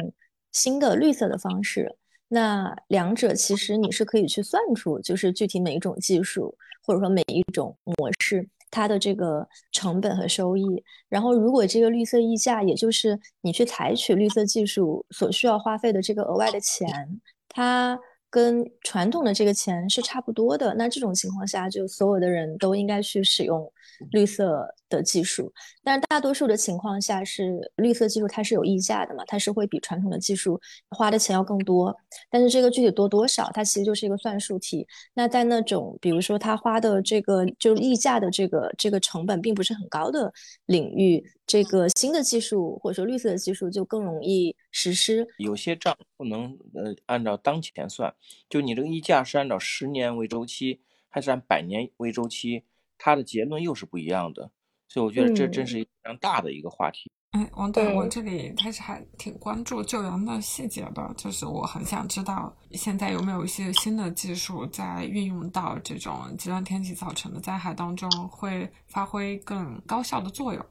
[0.52, 1.96] 新的绿色的方式，
[2.28, 8.46] 那两者其实你是可以去算出，就是具体每一种技术或者说每一种模式。
[8.72, 18.00] 它的这个成本和收益，然后如果这个绿色溢价，也就是你去采取绿色技术所需要花费的这个额外的钱，它。
[18.32, 23.74] 跟传统的这个钱是差不多的，那这种情况下，就所有的人都应该去使用
[24.12, 25.52] 绿色的技术。
[25.84, 30.60] 但是大多数的情况下，是绿色技术它是有溢价的嘛，它是会比传统的技术
[30.90, 31.96] 花的钱要更多。
[32.30, 34.88] 但是这个具体多多少，它其实就是一个算术题。
[35.14, 40.32] 那在那种比如说它花的这个就溢价的这个这个成本并不是很高的
[40.66, 41.24] 领域。
[41.48, 45.28] 这个新的技术或者说绿色的技术就更容易实施。
[45.40, 48.14] 有些账不能呃按照当前算，
[48.48, 52.66] 就你这个溢价是按照十年为周期，还是按百年为周期，
[53.00, 54.52] 它的结论又是不一样的。
[54.88, 57.12] 所以我觉得这真是一个非常大的一个话题。
[57.32, 70.66] 哎，王队，我这里开始还挺关注救援的细节的，就是我很想知道现在有没有一些新的技术在运用到这种极端天气造成的灾害当中，会发挥更高效的作用。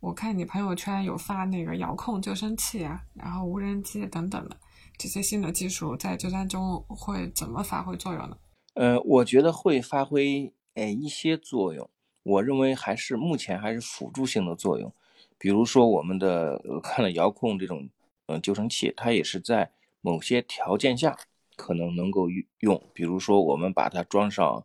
[0.00, 4.54] 我看你朋友圈有发那个遥控救生器啊，然后无人机等等的
[4.98, 8.36] 这些新的技术，在救灾中会怎么发挥作用呢？
[8.74, 11.88] 呃，我觉得会发挥诶一些作用，
[12.22, 14.92] 我认为还是目前还是辅助性的作用。
[15.38, 17.88] 比如说我们的看了遥控这种
[18.26, 19.70] 嗯救生器，它也是在
[20.00, 21.16] 某些条件下
[21.56, 22.28] 可能能够
[22.60, 24.64] 用，比如说我们把它装上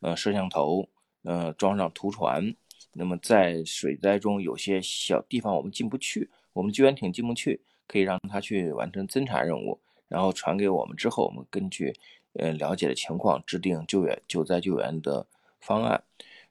[0.00, 0.88] 呃摄像头，
[1.22, 2.54] 呃装上图传。
[2.92, 11.94] 那么在水灾中，有些小地方我们进不去，我们救援艇进不去，可以让它去完成侦查任务，然后传给我们之后，我们根据
[12.34, 15.26] 呃了解的情况，制定救援、救灾救援的
[15.60, 16.04] 方案。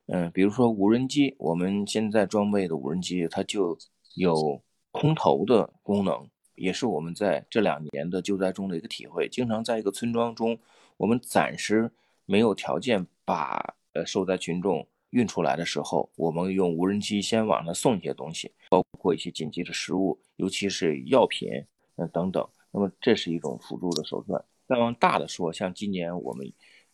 [0.10, 3.78] 嗯，比如说无人机，我们现在装备的无人机，它就
[4.16, 9.28] 有空投的功能，也是我们在这两年的救灾中的一个体会。
[9.28, 10.58] 经常在一个村庄中，
[10.95, 11.91] 我们暂时
[12.26, 21.49] 没有条件把呃受灾群众运出来的时候，我们用无人机先往那送一些东西，包括一些紧急的食物，尤其是药品，
[21.97, 22.47] 嗯等等。
[22.72, 24.41] 那么这是一种辅助的手段。
[24.70, 26.49] 再往大的说，像今年我们。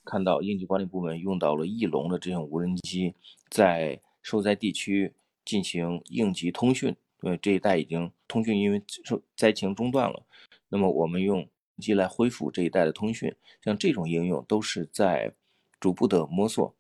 [0.05, 3.13] 看到应急管理部门用到了翼龙的这种无人机，
[3.49, 5.13] 在受灾地区
[5.45, 6.95] 进行应急通讯。
[7.21, 10.25] 因为，这一带已经通讯因为受灾情中断了，
[10.67, 11.47] 那么我们用
[11.77, 13.33] 机来恢复这一带的通讯。
[13.63, 15.33] 像这种应用都是在
[15.79, 16.75] 逐步的摸索。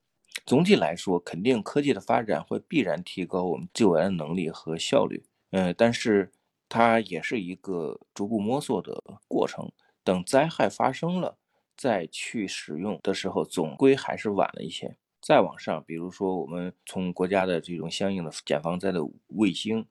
[0.45, 5.23] 总体来说，肯定科技的发展会必然提高我们救援的能力和效率。
[5.51, 6.33] 呃，但是
[6.67, 9.71] 它也是一个逐步摸索的过程。
[10.03, 11.37] 等灾害发生了。
[11.83, 14.95] 再去使用的时候，总归还是晚了一些。
[15.19, 19.85] 再往上，比如说我们从国家的这种相应的减防灾的卫星，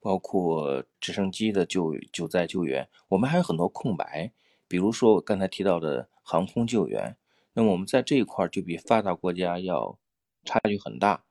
[0.00, 4.32] 包括直升机的救救灾救援，我们还有很多空白。
[4.66, 7.16] 比如说我刚才提到的航空救援，
[7.52, 9.96] 那么我们在这一块就比发达国家要
[10.44, 11.22] 差距很大。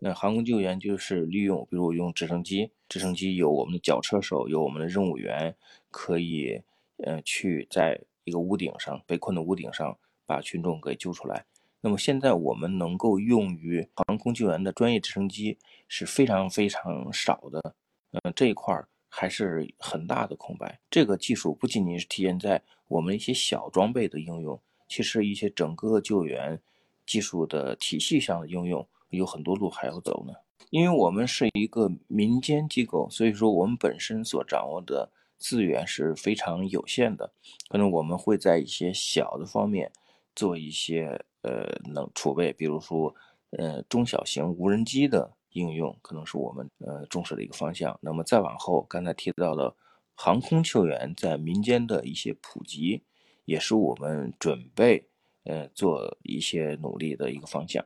[0.00, 5.54] 那航空救援就是利用，比如用直升机，直升机有我们的脚车手，有我们的任务员，
[5.90, 6.62] 可以
[7.04, 8.00] 呃去在。
[8.28, 11.46] 一个屋顶上被困的屋顶上，把群众给救出来。
[11.80, 15.56] 那么现在我们能够用于航空救援的专业直升机
[15.86, 17.74] 是非常非常少的，
[18.10, 20.80] 嗯，这一块还是很大的空白。
[20.90, 26.60] 这个技术不仅仅是体现在我们一些小装备的应用，其实一些整个救援
[27.06, 30.34] 技术的体系上的应用有很多路还要走呢。
[30.70, 35.10] 因为我们是一个民间机构，所以说我们本身所掌握的。
[35.38, 37.32] 资源是非常有限的，
[37.68, 39.90] 可能我们会在一些小的方面
[40.34, 43.14] 做一些呃能储备，比如说
[43.50, 47.98] 呃中小型无人机的应用，可能是我们呃重视的一个方向。
[48.02, 49.74] 那么再往后，刚才提到的
[50.14, 53.04] 航空救援在民间的一些普及，
[53.44, 55.08] 也是我们准备
[55.44, 57.84] 呃做一些努力的一个方向。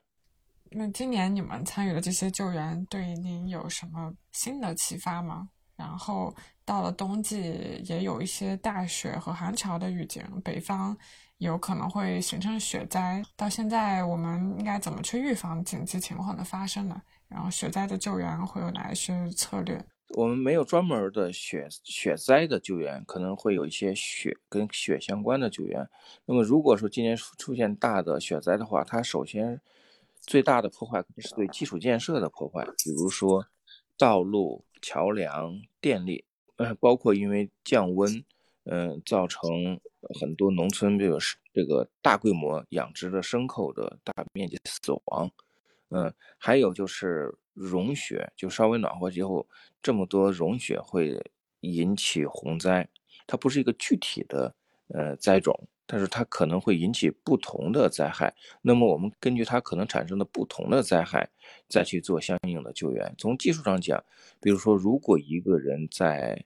[0.71, 5.51] 那今年你们参与的这些救援，对您有什么新的启发吗？
[5.83, 6.33] 然后
[6.65, 10.97] 到了冬季，也有一些大雪和寒潮的预警，北方
[11.39, 13.21] 有可能会形成雪灾。
[13.37, 17.03] 到现在，我们应该怎么去预防紧急情况的发生呢？
[17.29, 19.85] 然后雪灾的救援会有哪一些策略？
[20.11, 25.87] 我们没有专门的雪雪灾的救援，可能会有一些雪跟雪相关的救援。
[26.27, 29.61] 那么，如果说今年出现大的雪灾的话，它首先
[30.21, 33.47] 最大的破坏肯定是对基础建设的破坏，比如说
[33.99, 34.65] 道路。
[34.85, 36.25] 桥梁、电力，
[36.57, 38.25] 呃，包括因为降温，
[38.65, 39.79] 嗯，造成
[40.19, 41.19] 很多农村这个
[41.53, 45.31] 这个大规模养殖的牲口的大面积死亡，
[45.91, 49.47] 嗯，还有就是融雪，就稍微暖和之后，
[49.83, 51.21] 这么多融雪会
[51.61, 52.89] 引起洪灾，
[53.27, 54.55] 它不是一个具体的
[54.89, 55.69] 呃灾种。
[55.93, 61.29] 但是它可能会引起不同的灾害，那么我们根据它可能产生的不同的灾害，
[61.69, 63.15] 再去做相应的救援。
[63.19, 64.03] 从技术上讲，
[64.41, 66.43] 比如说，如果一个人在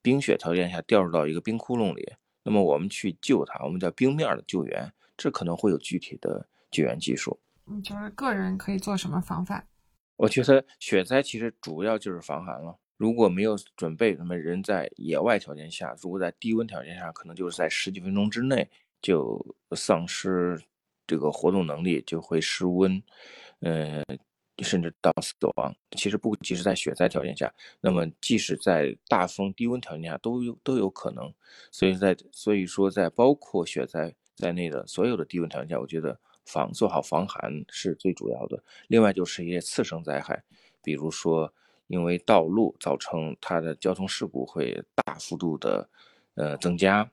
[0.00, 2.08] 冰雪条件下掉入到一个冰窟窿里，
[2.44, 7.36] 那么我们去救他，我们叫冰面的救援，这可能会有具体的救援技术。
[7.64, 9.66] 你觉得个人可以做什么防范？
[10.14, 12.78] 我觉得雪灾其实主要就是防寒了。
[12.96, 18.70] 如果没有准备，那么人在野外条件下，如果在低温条件下，可能就是在十几分钟之内。
[19.04, 19.38] 就
[19.76, 20.58] 丧失
[21.06, 23.02] 这个活动能力，就会失温，
[23.60, 24.02] 呃，
[24.62, 25.76] 甚至到死亡。
[25.90, 27.52] 其实不即使在雪灾条件下，
[27.82, 31.30] 那么即使在大风低温条件下都有都有可能。
[31.70, 38.64] 所以在所以说在包括雪灾在内的所有的低温条件下，我觉得防做好防寒是最主要的。
[38.88, 40.42] 另外就是一些次生灾害，
[40.82, 41.52] 比如说
[41.88, 45.86] 因为道路造成它的交通事故会大幅度的
[46.36, 47.10] 呃增加。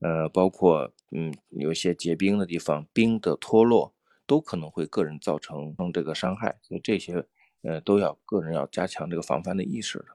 [0.00, 3.92] 呃，包括嗯，有一些结冰的地方，冰的脱落
[4.26, 7.22] 都可能会个人造成这个伤害，所以这些
[7.62, 10.06] 呃都要个人要加强这个防范的意识的。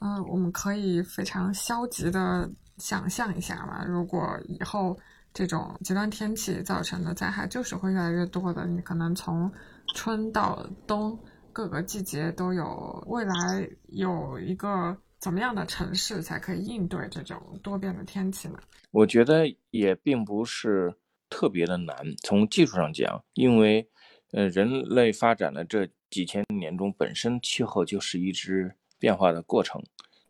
[0.00, 4.96] 嗯，我们可以非常消极的想象一下嘛，如果以后
[5.32, 9.52] 这种极端天气造成的灾害就是会越来越多的，你可能从
[9.94, 11.18] 春到冬
[11.52, 14.96] 各个季节都有，未来有一个。
[15.24, 18.58] 怎么样的城市才可以应对这种多变的天气呢？
[18.90, 20.94] 我觉得也并不是
[21.30, 21.96] 特别的难。
[22.22, 23.88] 从技术上讲，因为
[24.32, 29.82] 呃人类发展的这几千年中，本身气候就是一直变化的过程。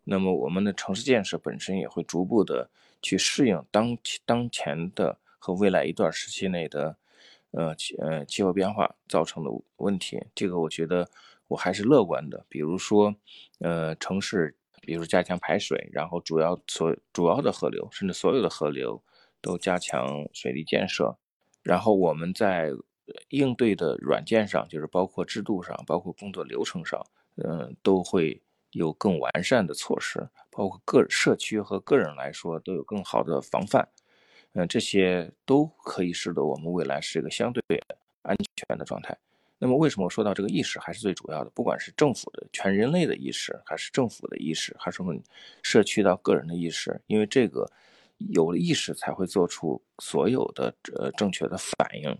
[0.05, 2.69] 那么我们的城市建设本身也会逐步的
[3.01, 6.95] 去适应当当前的和未来一段时期内的
[7.51, 10.25] 呃气呃气候变化造成的问题。
[10.33, 11.09] 这个我觉得
[11.49, 12.45] 我还是乐观的。
[12.47, 13.13] 比如说，
[13.59, 19.03] 呃，城市，比如加强排水，然后主要所主要的河流，甚至所有的河流
[19.41, 21.17] 都加强水利建设，
[21.63, 22.71] 然后我们在
[23.29, 27.05] 应对的软件上，就是包括制度上，包括工作流程上，
[27.35, 28.41] 嗯，都会。
[28.71, 33.87] 有更完善的措施，包括个社区和个人来说都有更好的防范，
[34.51, 37.63] 嗯，这些都可以使得我们未来是一个相对
[38.23, 39.17] 安全的状态。
[39.65, 41.49] 那么，为什么说到这个意识还是最主要的？
[41.49, 45.21] 不管是政府的全人类的意识，还是政府的意识，还是我们
[45.63, 47.69] 社区到个人的意识，因为这个
[48.17, 52.17] 有了意识才会做出所有的呃正确的反应。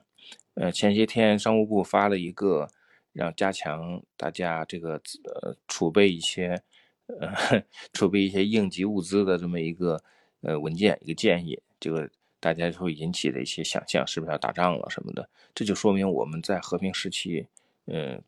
[0.56, 2.68] 呃，前些天商务部发了一个。
[3.16, 6.62] 让加强大家这个呃储备一些
[7.08, 10.04] 呃 储备一些应急物资的这么一个
[10.42, 12.10] 呃文件一个建议，这个
[12.40, 15.30] 大家就会引起的一些想象，是不是要打仗了什么的？
[15.54, 17.48] 这就说明我们在和平时期，
[17.88, 18.22] 嗯，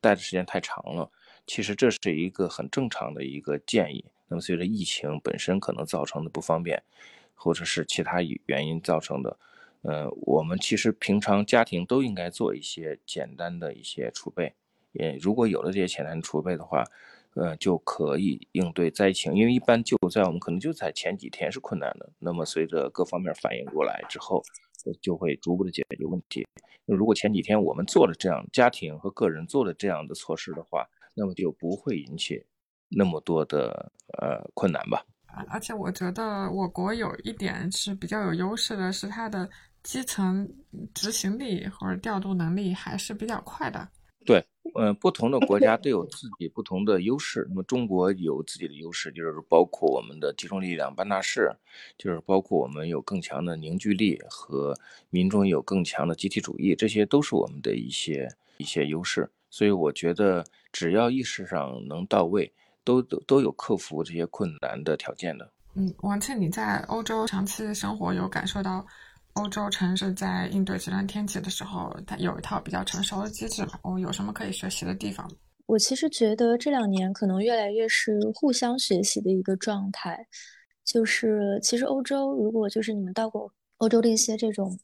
[0.00, 1.10] 待的时间太长了。
[1.46, 4.04] 其实这是一个很正常的一个建议。
[4.28, 6.82] 那么随着疫情本身可能造成的不方便，
[7.34, 9.38] 或者是其他原因造成的。
[9.82, 14.52] 呃，我们其实平常家庭都应该做一些简单的一些储备，
[14.90, 16.82] 也如果有了这些简单储备的话，
[17.36, 19.34] 呃，就可以应对灾情。
[19.34, 24.42] 因为一般救灾我们可能就在前几天是困难的，那么随着各方面反应过来之后，
[25.00, 26.44] 就会逐步的解决问题。
[26.84, 30.84] 那如果前几天我们做了这样家庭和个人做了这样的措施的话，
[31.14, 32.44] 那么就不会引起
[32.88, 35.04] 那么多的呃困难吧。
[35.48, 39.48] 而且我觉得我国有一点是比较有优势的，是它的。
[39.82, 40.44] 基层
[40.92, 43.88] 执行力或者调度能力还是比较快的。
[44.26, 47.46] 对，嗯，不同的国家都有自己不同的优势。
[47.48, 51.54] 那么中国有自己的优势，就是包括我们的集中力量办大事，
[51.96, 54.76] 就是包括我们有更强的凝聚力和
[55.08, 59.30] 民众有更强的集体主义，这些都是我们的一些一些优势。
[59.48, 62.52] 所以我觉得，只要意识上能到位，
[62.82, 65.50] 都都都有克服这些困难的条件的。
[65.74, 68.84] 嗯，王倩，你在欧洲长期生活，有感受到？
[69.36, 73.78] 欧洲城市在应对极端天气的时候，它有一套比较成熟的机制嘛？
[73.82, 75.30] 我们有什么可以学习的地方？
[75.66, 80.26] 我其实觉得这两年可能越来越是互相学习的一个状态。
[80.84, 84.78] 就是其实欧洲，如果就是你们到过欧洲的一些这种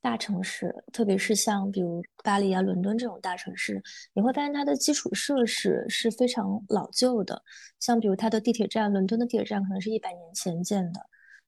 [0.00, 3.82] 大城市，特别是像比如巴黎啊、伦敦这种大城市，
[4.12, 7.42] 你会发现它的基础设施是非常老旧的。
[7.80, 11.00] 像比如它的地铁站，伦敦的地铁站可能是一百年前建的。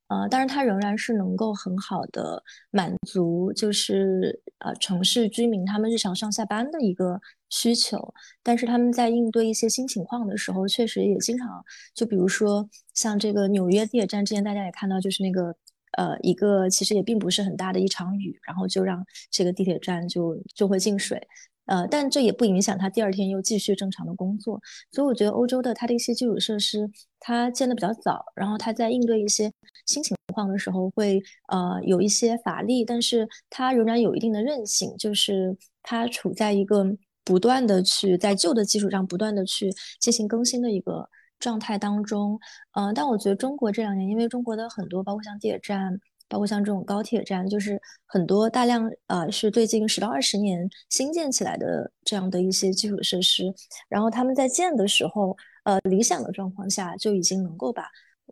[0.09, 8.15] 呃，但是它仍然是能够很好的满足，就是呃城市居民他们日常上下班的一个需求。
[8.43, 15.55] 但是他们在应对一些新情况的时候，确实也经常，就比如说像这个纽约地铁站之前，大家也看到，就是那个
[15.99, 21.21] 呃一个其实也并不是很大的一场雨，然后就让这个地铁站就就会进水。
[21.69, 24.61] 呃，但这也不影响他第二天又继续正常的工作，
[24.91, 26.91] 所以我觉得欧洲的它的一些基础设施，
[27.21, 29.53] 它建的比较早，然后它在应对一些
[29.87, 36.85] 新情况的时候会呃有一些乏力，但是它仍然有一定的韧性，就是它处在一个
[37.25, 41.09] 不断的去在旧的基础上不断的去进行更新的一个
[41.39, 42.41] 状态当中。
[42.73, 46.01] 嗯，但我觉得中国这两年，因为中国的很多包括像地铁站。
[46.29, 53.45] 包括像这种高铁站，就是很多大量呃是最近十到二十年新建起来的这样的一些基础设施，
[53.89, 57.85] 然后他们在建的时候，呃理想的状况下就已经能够把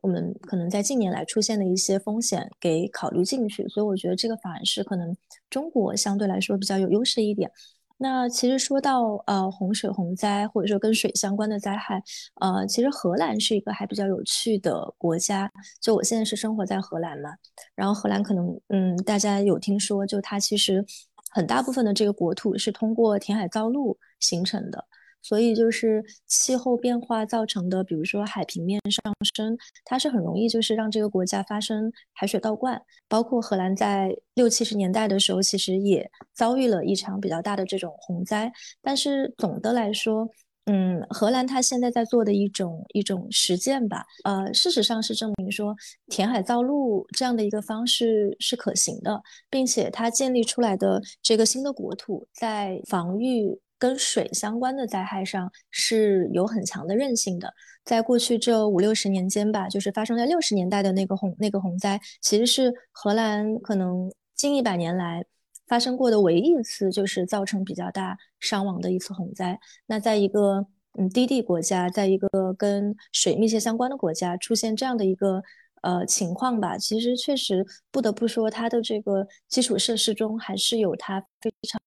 [0.02, 5.16] 我们可能在近年来出现的一些风险给考虑进去，所以我觉得这个反而是可能
[5.48, 7.50] 中国相对来说比较有优势一点。
[7.98, 12.02] 那其实说到呃洪水洪灾或者说跟水相关的灾害，
[12.40, 15.50] 呃，其实荷兰是一个还比较有趣的国家。
[15.80, 17.30] 就我现在是生活在荷兰嘛，
[17.74, 20.84] 然后荷兰可能嗯大家有听说，就它其实
[21.30, 24.84] 很大部分的这个国土是通过填海造陆形成的。
[25.26, 32.80] 所以就是气候变化造成的，比如说海平面上升，它是很容易就是让这个国家发生海水倒灌。
[33.08, 38.52] 包括荷兰在六七十年代的时候，其实也遭遇了一场比较大的这种洪灾。
[38.80, 40.28] 但是总的来说，
[40.66, 45.74] 嗯，荷兰它现在在做的一种一种实践吧，呃，事实上是证明说
[46.06, 49.20] 填海造陆这样的一个方式是可行的，
[49.50, 53.60] 并且它建立出来的这个新的国土在防御。
[53.78, 57.52] 跟水相关的灾害上是有很强的韧性的。
[57.84, 65.24] 在过去这五六十年间吧，就是发生在六十年代的那个洪那个洪灾，其实是荷兰可能近一百年来
[65.68, 69.58] 发生过的唯一一次，就是造成比较大伤亡的一次洪灾。
[69.86, 70.66] 那在一个
[70.98, 75.42] 嗯低地国家，在一个跟水密切相关的国家出现这样的一个
[75.82, 81.80] 呃情况吧，其实确实不得不说，它的这个基础设施中还是有它非常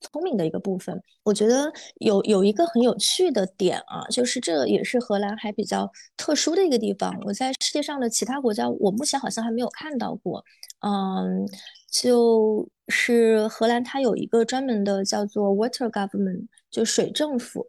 [0.00, 1.00] 聪明的一个部分。
[1.24, 7.14] 我觉得有有一个很有趣的点啊，就是这也是荷兰还比较特殊的一个地方。
[7.24, 10.44] 我在世界上的其他国家，我目前好像还没有看到过。
[10.80, 11.46] 嗯，
[11.90, 17.66] 就是荷兰，它有一个专门的叫做 Water Government，就水政府。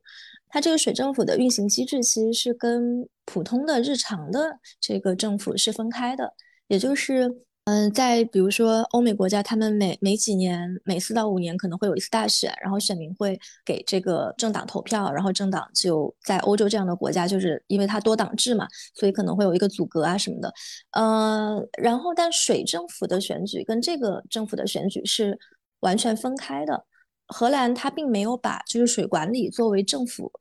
[0.51, 6.34] 它这个水政府的运行机制其实是跟普通的日常的这个政府是分开的，
[6.67, 20.51] 也就是，嗯，在比如说欧美国家，他们每每几年，每四到五年可能会有一次大选，然后选民会给这个政党投票，然后政党就在欧洲这样的国家，就是因为它多党制嘛，所以可能会有一个阻隔啊什么的，
[20.93, 25.38] 呃，然后但水政府的选举跟这个政府的选举是
[25.82, 26.86] 完全分开的。
[27.28, 30.32] 荷兰它并没有把就是水管理作为政府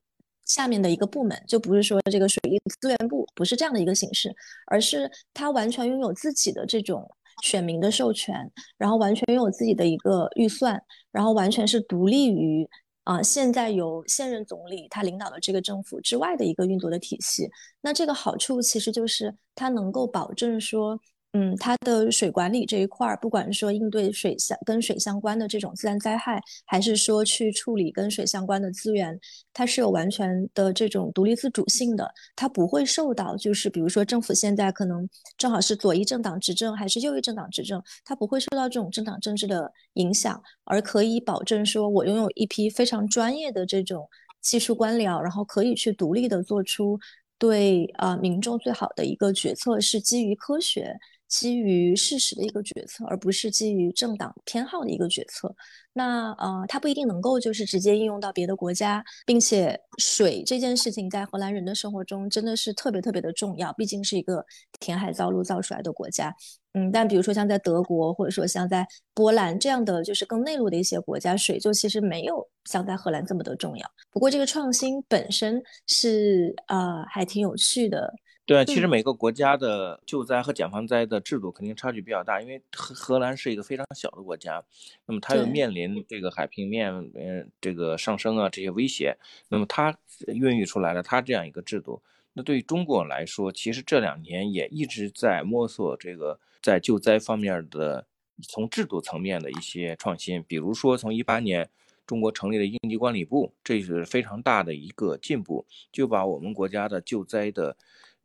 [0.49, 4.34] 下面的一个部门，就不是说这个水利资源部不是这样的一个形式，
[4.66, 7.09] 而是它完全拥有自己的这种
[7.44, 10.82] 选民的授权，然后完全拥有自己的一个预算，
[11.12, 12.68] 然后完全是独立于
[13.05, 17.49] 啊现在由现任总理他领导的这个政府之外的一个运作的体系。
[17.80, 21.01] 那这个好处其实就是它能够保证说。
[21.33, 29.16] 嗯，它的水管理这一块儿，不管是说应对水相跟水相关的这种自然灾害，还是说去处理跟水相关的资源，
[29.53, 32.11] 它是有完全的这种独立自主性的。
[32.35, 35.07] 它不会受到，就是比如说政府现在可能
[35.37, 44.09] 正好是左翼政党执政，还是右翼政党执政，它不会受到这种政党政治的影响，而可以保证说我拥有一批非常专业的这种
[44.41, 46.99] 技术官僚，然后可以去独立的做出
[47.39, 50.97] 对啊民众最好的一个决策，是基于科学。
[51.29, 55.55] 基于事实的一个决策，而不是基于政党偏好的一个决策。
[55.93, 64.45] 那呃，它不一定能够就是直接应用到别的国家，并且水这件事情在荷兰人的生活中真的是特别特别的重要，毕竟是一个
[64.79, 66.35] 填海造陆造出来的国家。
[66.74, 73.91] 嗯，但比如说像在德国，或者说像在波兰这样的就是更内陆的一些国家，水就其实没有像在荷兰这么的重要。
[74.12, 78.14] 不过这个创新本身是呃还挺有趣的。
[78.49, 84.64] 对，其实每个国家的救灾和减防灾的制度肯定差距比较大，因为荷荷兰是一个非常小的国家，
[85.05, 89.18] 那么它又面临这个海平面嗯这个上升啊这些威胁，
[89.51, 89.94] 那么它
[90.28, 92.01] 孕育出来了它这样一个制度。
[92.32, 98.07] 那对于中国来说，其实这两年也一直在摸索这个在救灾方面的
[98.40, 101.68] 从制度层面的一些创新，比如说从一八年
[102.07, 107.76] 中国成立了应急管理部，这是非常大的一个进步，就把我们国家的救灾的。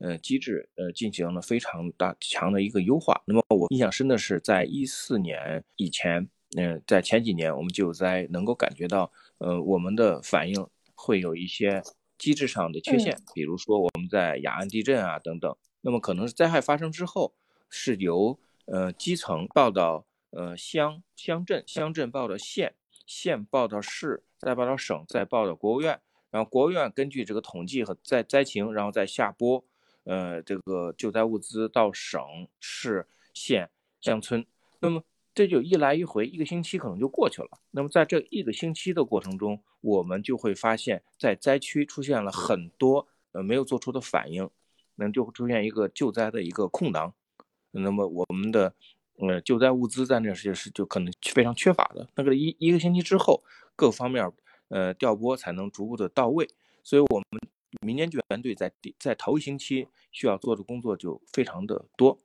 [0.04, 3.24] 呃，机制呃进行了非常大强的一个优化。
[3.26, 6.28] 那么我印象深的是，在一四年以前，
[6.58, 11.82] 嗯，在前几年我们救灾能够感觉到，呃，我们的反应会有一些
[12.18, 15.56] 机制上的缺陷，比如说我们在雅安地震啊等等。
[15.80, 17.34] 那么可能是灾害发生之后，
[17.70, 22.76] 是由呃基层报到呃乡乡镇，乡镇报到县，
[23.06, 29.64] 县报到市，再报到省，再报到国务院，然后国务院根据这个统计和灾灾情，然后再下拨。
[30.06, 32.22] 呃，这个救灾物资到省
[32.60, 33.70] 市县
[34.02, 34.46] 乡村，
[34.80, 35.02] 那么
[35.34, 37.48] 这就一来一回，一个星期可能就过去了。
[37.72, 44.50] 那么在这一个星期的过程中，我们就会发现，在灾区出现了很多呃没有做出的反应，
[44.96, 47.14] 那就会出现一个救灾的一个空档。
[47.72, 48.74] 那么我们的
[49.20, 52.08] 呃救灾物资在那是是就可能非常缺乏的。
[52.16, 53.42] 那个一一个星期之后，
[53.76, 54.30] 各方面
[54.68, 56.48] 呃调拨才能逐步的到位。
[56.84, 57.43] 所以我们。
[57.82, 62.20] 民间救援队在在头一星期需要做的工作就非常的多。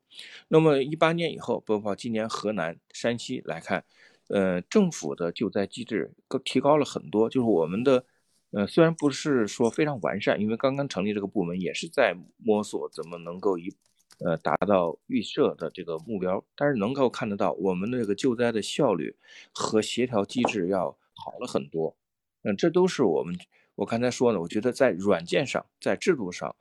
[0.48, 3.84] 那么一八年以后，包括今年河南、山西来看，
[4.28, 7.28] 呃，政府的救灾机制都提高了很多。
[7.30, 8.04] 就是我们的，
[8.50, 13.72] 呃，虽然不是说非常完善，因为刚刚成立这个部门，也是在摸索怎么能够一，
[14.18, 16.44] 呃，达到预设的这个目标。
[16.54, 19.16] 但是能够看得到，我们的这个救灾的效率
[19.52, 21.96] 和协调机制要好了很多。
[22.42, 23.34] 嗯，这都是我们。
[23.78, 26.52] 我刚才说呢，我觉得在软件上、在制度上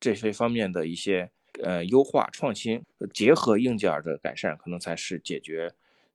[0.00, 1.30] 这些方面的一些
[1.62, 5.70] 呃优化创新，结合硬件的改善，可能才是解决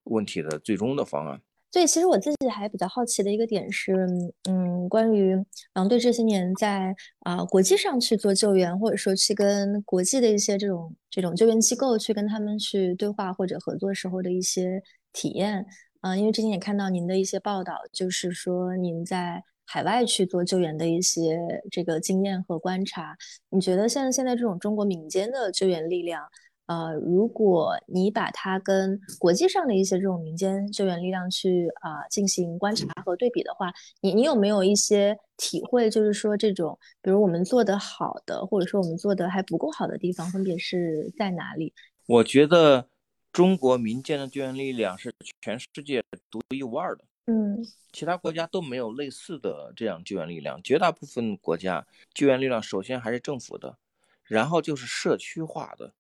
[0.06, 1.40] 问题的最终的方案。
[1.72, 4.08] 对，其实我自己还比较好奇的一个点是，
[4.50, 5.36] 嗯，关于
[5.76, 14.82] 狼队这些年在啊国际上去做救援，或者说去跟国际的一些这种这种救援机构去跟他们去对话或者合作时候的一些
[15.14, 15.68] 体验。
[16.02, 19.44] 嗯，因为之前也看到您的一些报道，就是说您在。
[19.68, 21.38] 海外去做救援的一些
[21.70, 23.16] 这个经验和观察，
[23.50, 26.24] 你觉得像现在这种中国民间的救援力量，
[26.68, 35.90] 呃，如果你把它跟国际上的一些这种民间救援力量去啊进行观察和对比的话，你你有没有一些体会？
[35.90, 41.74] 就是说这种，比如我们做的好的，或者说我们做的还不够好的地方，分别是在哪里？
[42.06, 42.88] 我觉得
[43.34, 46.02] 中国民间的救援力量是全世界
[46.32, 47.04] 独一无二的。
[47.30, 47.62] 嗯，
[47.92, 50.64] 其他国家都没有类似的这样救援力量。
[50.64, 53.78] 绝大部分国家救援力量首先还是政府的，
[54.24, 55.94] 然后就是社区化的。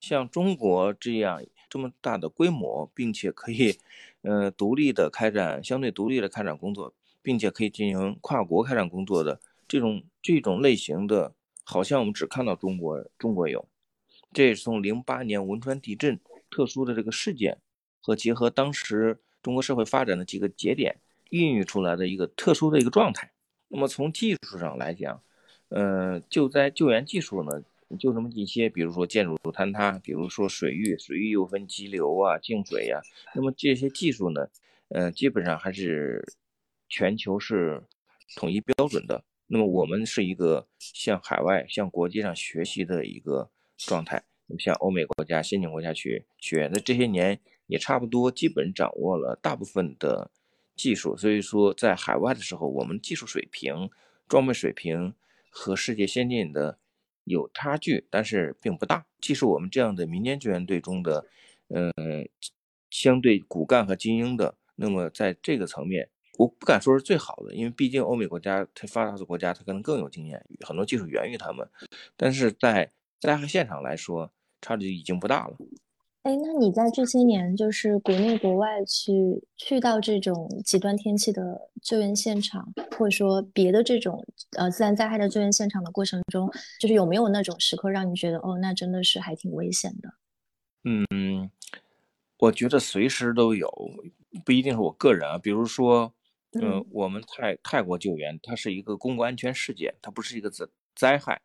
[0.00, 3.78] 像中国这样这么大的规模，并且可以，
[4.22, 9.38] 呃，独立的开展相对独立的开展工作，并且可以进行跨国开展工作的
[9.68, 11.34] 这种这种类型的，
[11.64, 13.68] 好像我们只看到中国中国有。
[14.32, 17.58] 这也是从零八年汶川地震特殊的这个事件
[18.00, 19.20] 和结合当时。
[19.46, 20.96] 中国社会发展的几个节点
[21.30, 23.30] 孕育出来的一个特殊的一个状态。
[23.68, 25.22] 那么从技术上来讲，
[25.68, 27.62] 呃，救灾救援技术呢，
[27.96, 33.00] 就这么一些，比如说建筑坍塌，比如说水域，水域又分急流啊、静水呀。
[33.36, 34.48] 那么这些技术呢，
[34.88, 36.26] 呃，基本上还是
[36.88, 37.80] 全球是
[38.34, 39.22] 统一标准的。
[39.46, 44.24] 那么我们是一个向海外、向国际上学习的一个状态。
[44.48, 47.38] 那么向欧美国家、先进国家去学，那这些年。
[47.66, 50.30] 也差不多，基本掌握了大部分的
[50.76, 53.90] 技术，所以说在海外的时候，我们技术水平、
[54.28, 55.14] 装备水平
[55.50, 56.78] 和世界先进的
[57.24, 59.06] 有差距，但是并不大。
[59.20, 61.26] 即使我们这样的民间救援队中的，
[61.68, 61.92] 呃，
[62.90, 66.08] 相对骨干和精英的，那么在这个层面，
[66.38, 71.68] 我不敢说是最好的，因为毕竟欧美国家它发达的国家，它可能更有经验，很多技术源于他们，
[72.16, 75.56] 但是在灾害现场来说，差距已经不大了。
[76.26, 86.50] 哎，那你在这些年，就是国内国外去去到这种极端天气的救援现场，或者说别的这种呃自然灾害的救援现场的过程中，
[86.80, 90.14] 就是有没有那种时刻让你觉得，哦，那真的是还挺危险的？
[90.82, 91.48] 嗯，
[92.38, 93.70] 我觉得随时都有，
[94.44, 95.38] 不一定是我个人啊。
[95.38, 96.12] 比如说，
[96.60, 100.66] 嗯，我们泰泰国救援，它是一个公共安全事件，它不是一个灾
[100.96, 101.40] 灾害，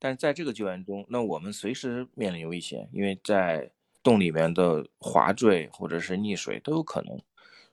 [0.00, 3.70] 但是在这个救援中，那我们随时面临危险，因为在
[4.06, 7.20] 洞里面的滑坠或者是溺水都有可能。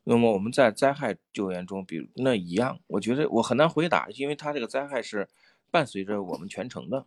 [0.04, 5.30] 那么我们在灾害救援中，比如那一样，我觉得我很难回答，因为它这个灾害是
[5.70, 7.06] 伴随着我们全程的。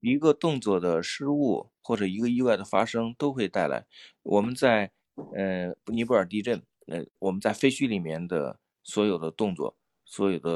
[0.00, 3.84] 一个动作的失误或者一个意外的发生，都会带来
[4.22, 4.90] 我们在
[5.34, 9.76] 呃尼泊尔地震，呃我们在废墟里面的所有的动作，
[10.06, 10.50] 所有的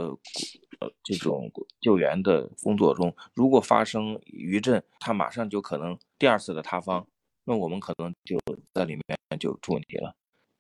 [0.81, 7.07] 呃这种救援的工作中，如果发生余震，它马上就可能第二次的塌方。
[7.45, 8.39] 那我们可能就
[8.73, 10.15] 在里面就出问题了，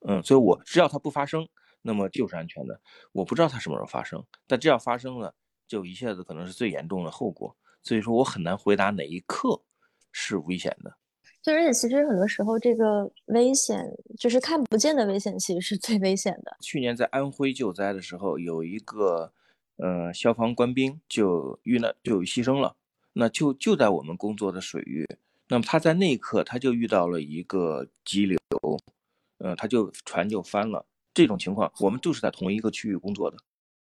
[0.06, 1.48] 嗯，所以我只要它不发生，
[1.82, 2.80] 那么就是安全的。
[3.12, 5.34] 我不知道它什么时候发生，但只要发生了，
[5.68, 7.56] 就一下子可能是最严重的后果。
[7.82, 9.62] 所以说我很难回答哪一刻
[10.10, 10.96] 是危险的。
[11.40, 13.84] 就而且其实很多时候这个危险
[14.16, 16.56] 就是看不见的危险，其实是最危险的。
[16.60, 19.32] 去年在安徽救灾的时候，有一个
[19.76, 22.76] 呃消防官兵就遇难就牺牲了，
[23.12, 25.08] 那就就在我们工作的水域。
[25.52, 28.38] 那么他在那一刻，他就遇到了一个激流，
[29.36, 30.86] 呃，他就船就翻了。
[31.12, 33.36] 这种情况，我们就是在同一个区域工作的，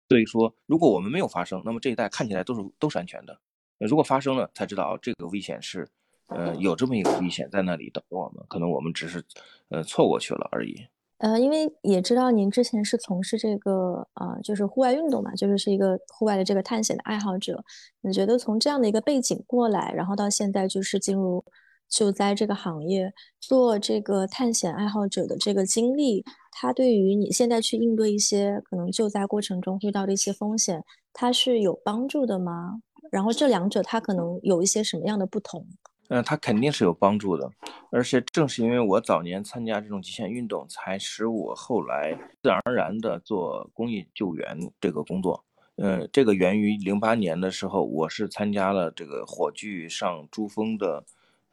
[0.07, 3.37] 所以说，如果我们没有发生，那么这一带看起来都是都是安全的。
[3.79, 5.85] 如果发生了，才知道这个危险是，
[6.27, 9.21] 呃，有这么一个危险在那里等着我们，可能我们只是，
[9.67, 10.87] 呃，错过去了而已。
[11.19, 17.63] 呃，因为也知道您之前是从事这个啊，就是户外运动嘛，就是是一个户外的这个探险的爱好者。
[18.01, 21.43] 你觉得从这样的一个背景过来，然后到现在就是进入
[21.89, 32.81] 救灾这个行业，做这个探险爱好者的这个经历，它对于你现在去应对一些可能救灾过程中遇到的一些风险，它是有帮助的吗？
[33.09, 35.65] 然后这两者它可能有一些什么样的不同？
[36.09, 37.51] 嗯，它肯定是有帮助的，
[37.91, 45.43] 而且正是因为我早年参加这种极限运动，才使我后来自然而然的做公益救援这个工作。
[45.75, 51.03] 嗯，这个源于零八年的时候，我是参加了这个火炬上珠峰的，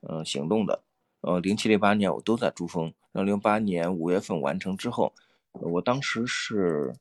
[0.08, 0.84] 嗯，行动的。
[1.22, 5.12] 呃，零七零八年我都在珠峰，然后零八年五月份完成之后，
[5.52, 6.94] 我当时是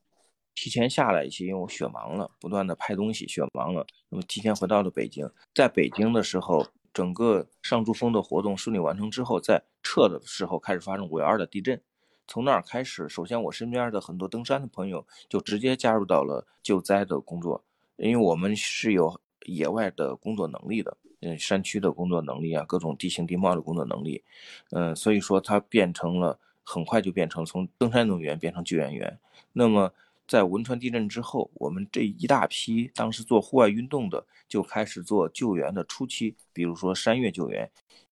[0.56, 6.66] 提前下来一些，因为我雪盲了，不断的拍东西，雪盲了，那么提前回到了北京，在北京的时候。
[6.94, 11.82] 整个上珠峰的活动顺利完成之后，在撤的时候开始发生五幺二的地震。
[12.28, 17.64] 从那儿开始，首先我身边的很多登山的朋友就直接加入到了救灾的工作，
[17.98, 24.24] 因为我们是有野外的工作能力的，嗯，山区的工作能力啊，各种地形地貌的工作能力，
[24.72, 29.20] 嗯，所以说它变成了很快就变成从登山运动员变成救援员。
[29.52, 29.92] 那么。
[30.34, 37.72] 在汶川地震之后，我们这一大批当时做户外运动的就开始做救援的初期，比如说山岳救援，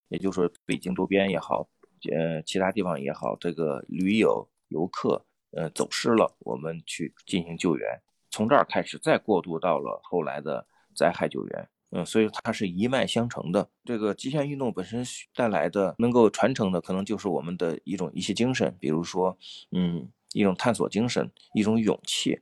[0.09, 1.67] 也就是说北京周边也好，
[2.11, 7.89] 呃，其他地方也好，这个驴友游客呃走失了，我们去进行救援，
[8.29, 11.69] 从这儿开始再过渡到了后来的灾害救援。
[11.89, 13.67] 嗯，所以它是一脉相承的。
[13.83, 15.03] 这个极限运动本身
[15.33, 19.35] 带来的能够传承的，可能就是我们的一种一些精神，比如说，
[19.71, 22.39] 嗯，一种探索精神，一种勇气，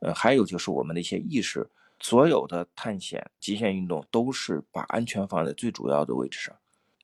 [0.00, 1.68] 呃，还有就是我们的一些意识。
[2.00, 6.56] 所有的探险、极限运动都是把安全放在最主要的位置上。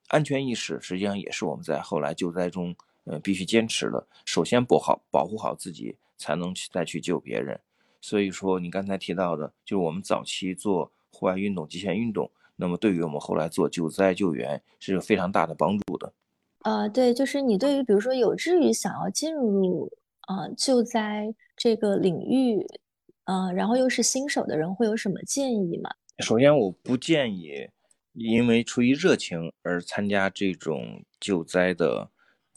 [0.08, 2.74] 安全意识实际上也是我们在后来救灾中，
[3.04, 4.06] 呃，必须坚持的。
[4.24, 7.60] 首先保好、保护好自己，才能去再去救别人。
[8.00, 10.90] 所以说，你刚才提到的，就是我们早期做。
[11.12, 16.12] 户外运动、极限运动，那么对于我们后来做救灾救援是有非常大的帮助的。
[16.60, 19.90] 呃，对，就是你对于比如说有志于想要进入
[20.26, 22.66] 呃救灾这个领域，
[23.24, 25.90] 呃，然后又是新手的人，会有什么建议吗？
[26.18, 27.68] 首先，我不建议
[28.12, 32.10] 因为出于热情而参加这种救灾的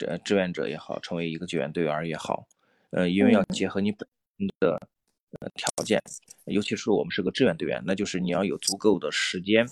[0.06, 2.48] 呃志愿者也好，成为一个救援队员也好，
[2.92, 4.08] 呃，因为要结合你本
[4.38, 4.90] 身的。
[5.42, 6.02] 呃，条件，
[6.46, 9.64] 尤其是我们是个志愿队员，那就是你要有足够的时间，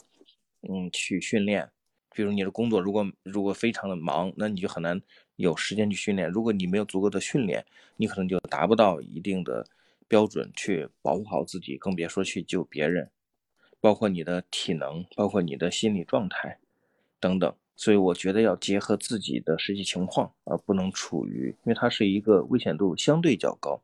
[0.69, 1.67] 嗯，去训练。
[2.13, 5.01] 比如你的工作如果如果非常的忙，那你就很难
[5.37, 6.29] 有时间去训练。
[6.29, 7.65] 如果你没有足够的训练，
[7.95, 9.65] 你可能就达不到一定的
[10.07, 13.09] 标准去保护好自己，更别说去救别人。
[13.79, 16.59] 包括你的体能，包括你的心理状态
[17.21, 17.55] 等等。
[17.77, 23.81] 所以我觉得要结合自己的实际情况，而不能处于，因为它是一个危险度相对较高，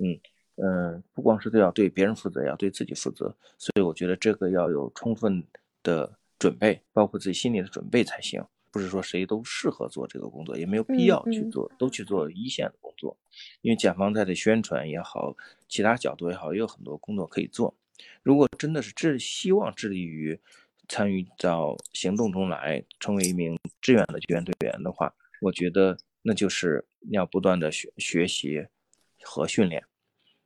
[0.00, 0.18] 嗯。
[0.56, 5.42] 嗯，不光是都要对别人负责，要对自己负责，所以我觉得这个要有充分
[5.82, 8.44] 的准备，包括自己心理的准备才行。
[8.72, 13.16] 不是说谁都适合做这个工作，也没有必要去做，都去做一线的工作。
[13.60, 15.36] 因为检防在的宣传也好，
[15.68, 17.74] 其他角度也好，也有很多工作可以做。
[18.22, 20.40] 如果真的是致希望致力于
[20.88, 28.66] 参与到行动中来，成为一名志愿的救援队员的话，我觉得那就是要不断的学学习
[29.22, 29.84] 和训练。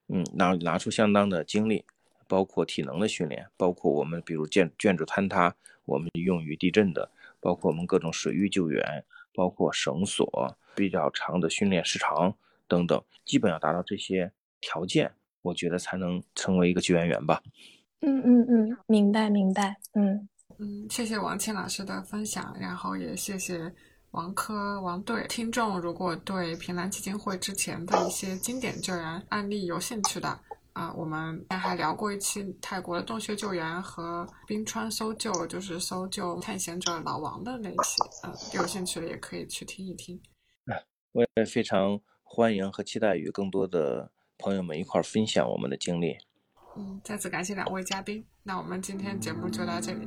[0.08, 1.84] 嗯，拿拿出相当的精力，
[2.28, 7.10] 包括体能的训练，包括我们比如建建筑坍塌，我们用于地震的，
[7.46, 8.82] 包括我们各种水域救援，
[9.32, 12.36] 包括绳索比较长的训练时长
[12.66, 17.40] 等等，基本要达到这些条件，我觉得才能成为一个救援员吧。
[18.00, 19.76] 嗯嗯嗯，明白明白。
[19.94, 20.28] 嗯
[20.58, 23.72] 嗯，谢谢王庆老师的分享，然后也谢谢。
[24.10, 30.40] 王科、王队，听众如果对平兰基金会之前的一些经典救援案例有兴趣的
[30.76, 40.20] 啊，我们还聊过一期泰国的洞穴救援和冰川搜救，就是搜救探险者老王的那期，嗯，有兴趣的也可以去听一听。
[41.12, 46.14] 我也非常欢迎和期待与更多的朋友们一块分享我们的经历。
[46.76, 50.06] 嗯，再次感谢两位嘉宾，那我们今天节目就到这里。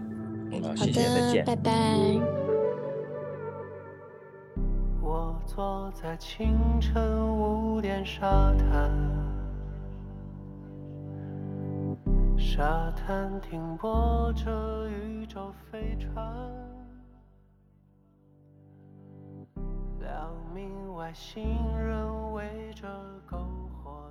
[0.61, 1.71] 好，谢谢，再见，拜拜。
[5.01, 8.91] 我坐在清晨五点沙滩，
[12.39, 16.33] 沙滩停泊着宇宙飞船，
[19.99, 21.43] 两名外星
[21.77, 22.87] 人围着
[23.29, 23.37] 篝
[23.83, 24.09] 火。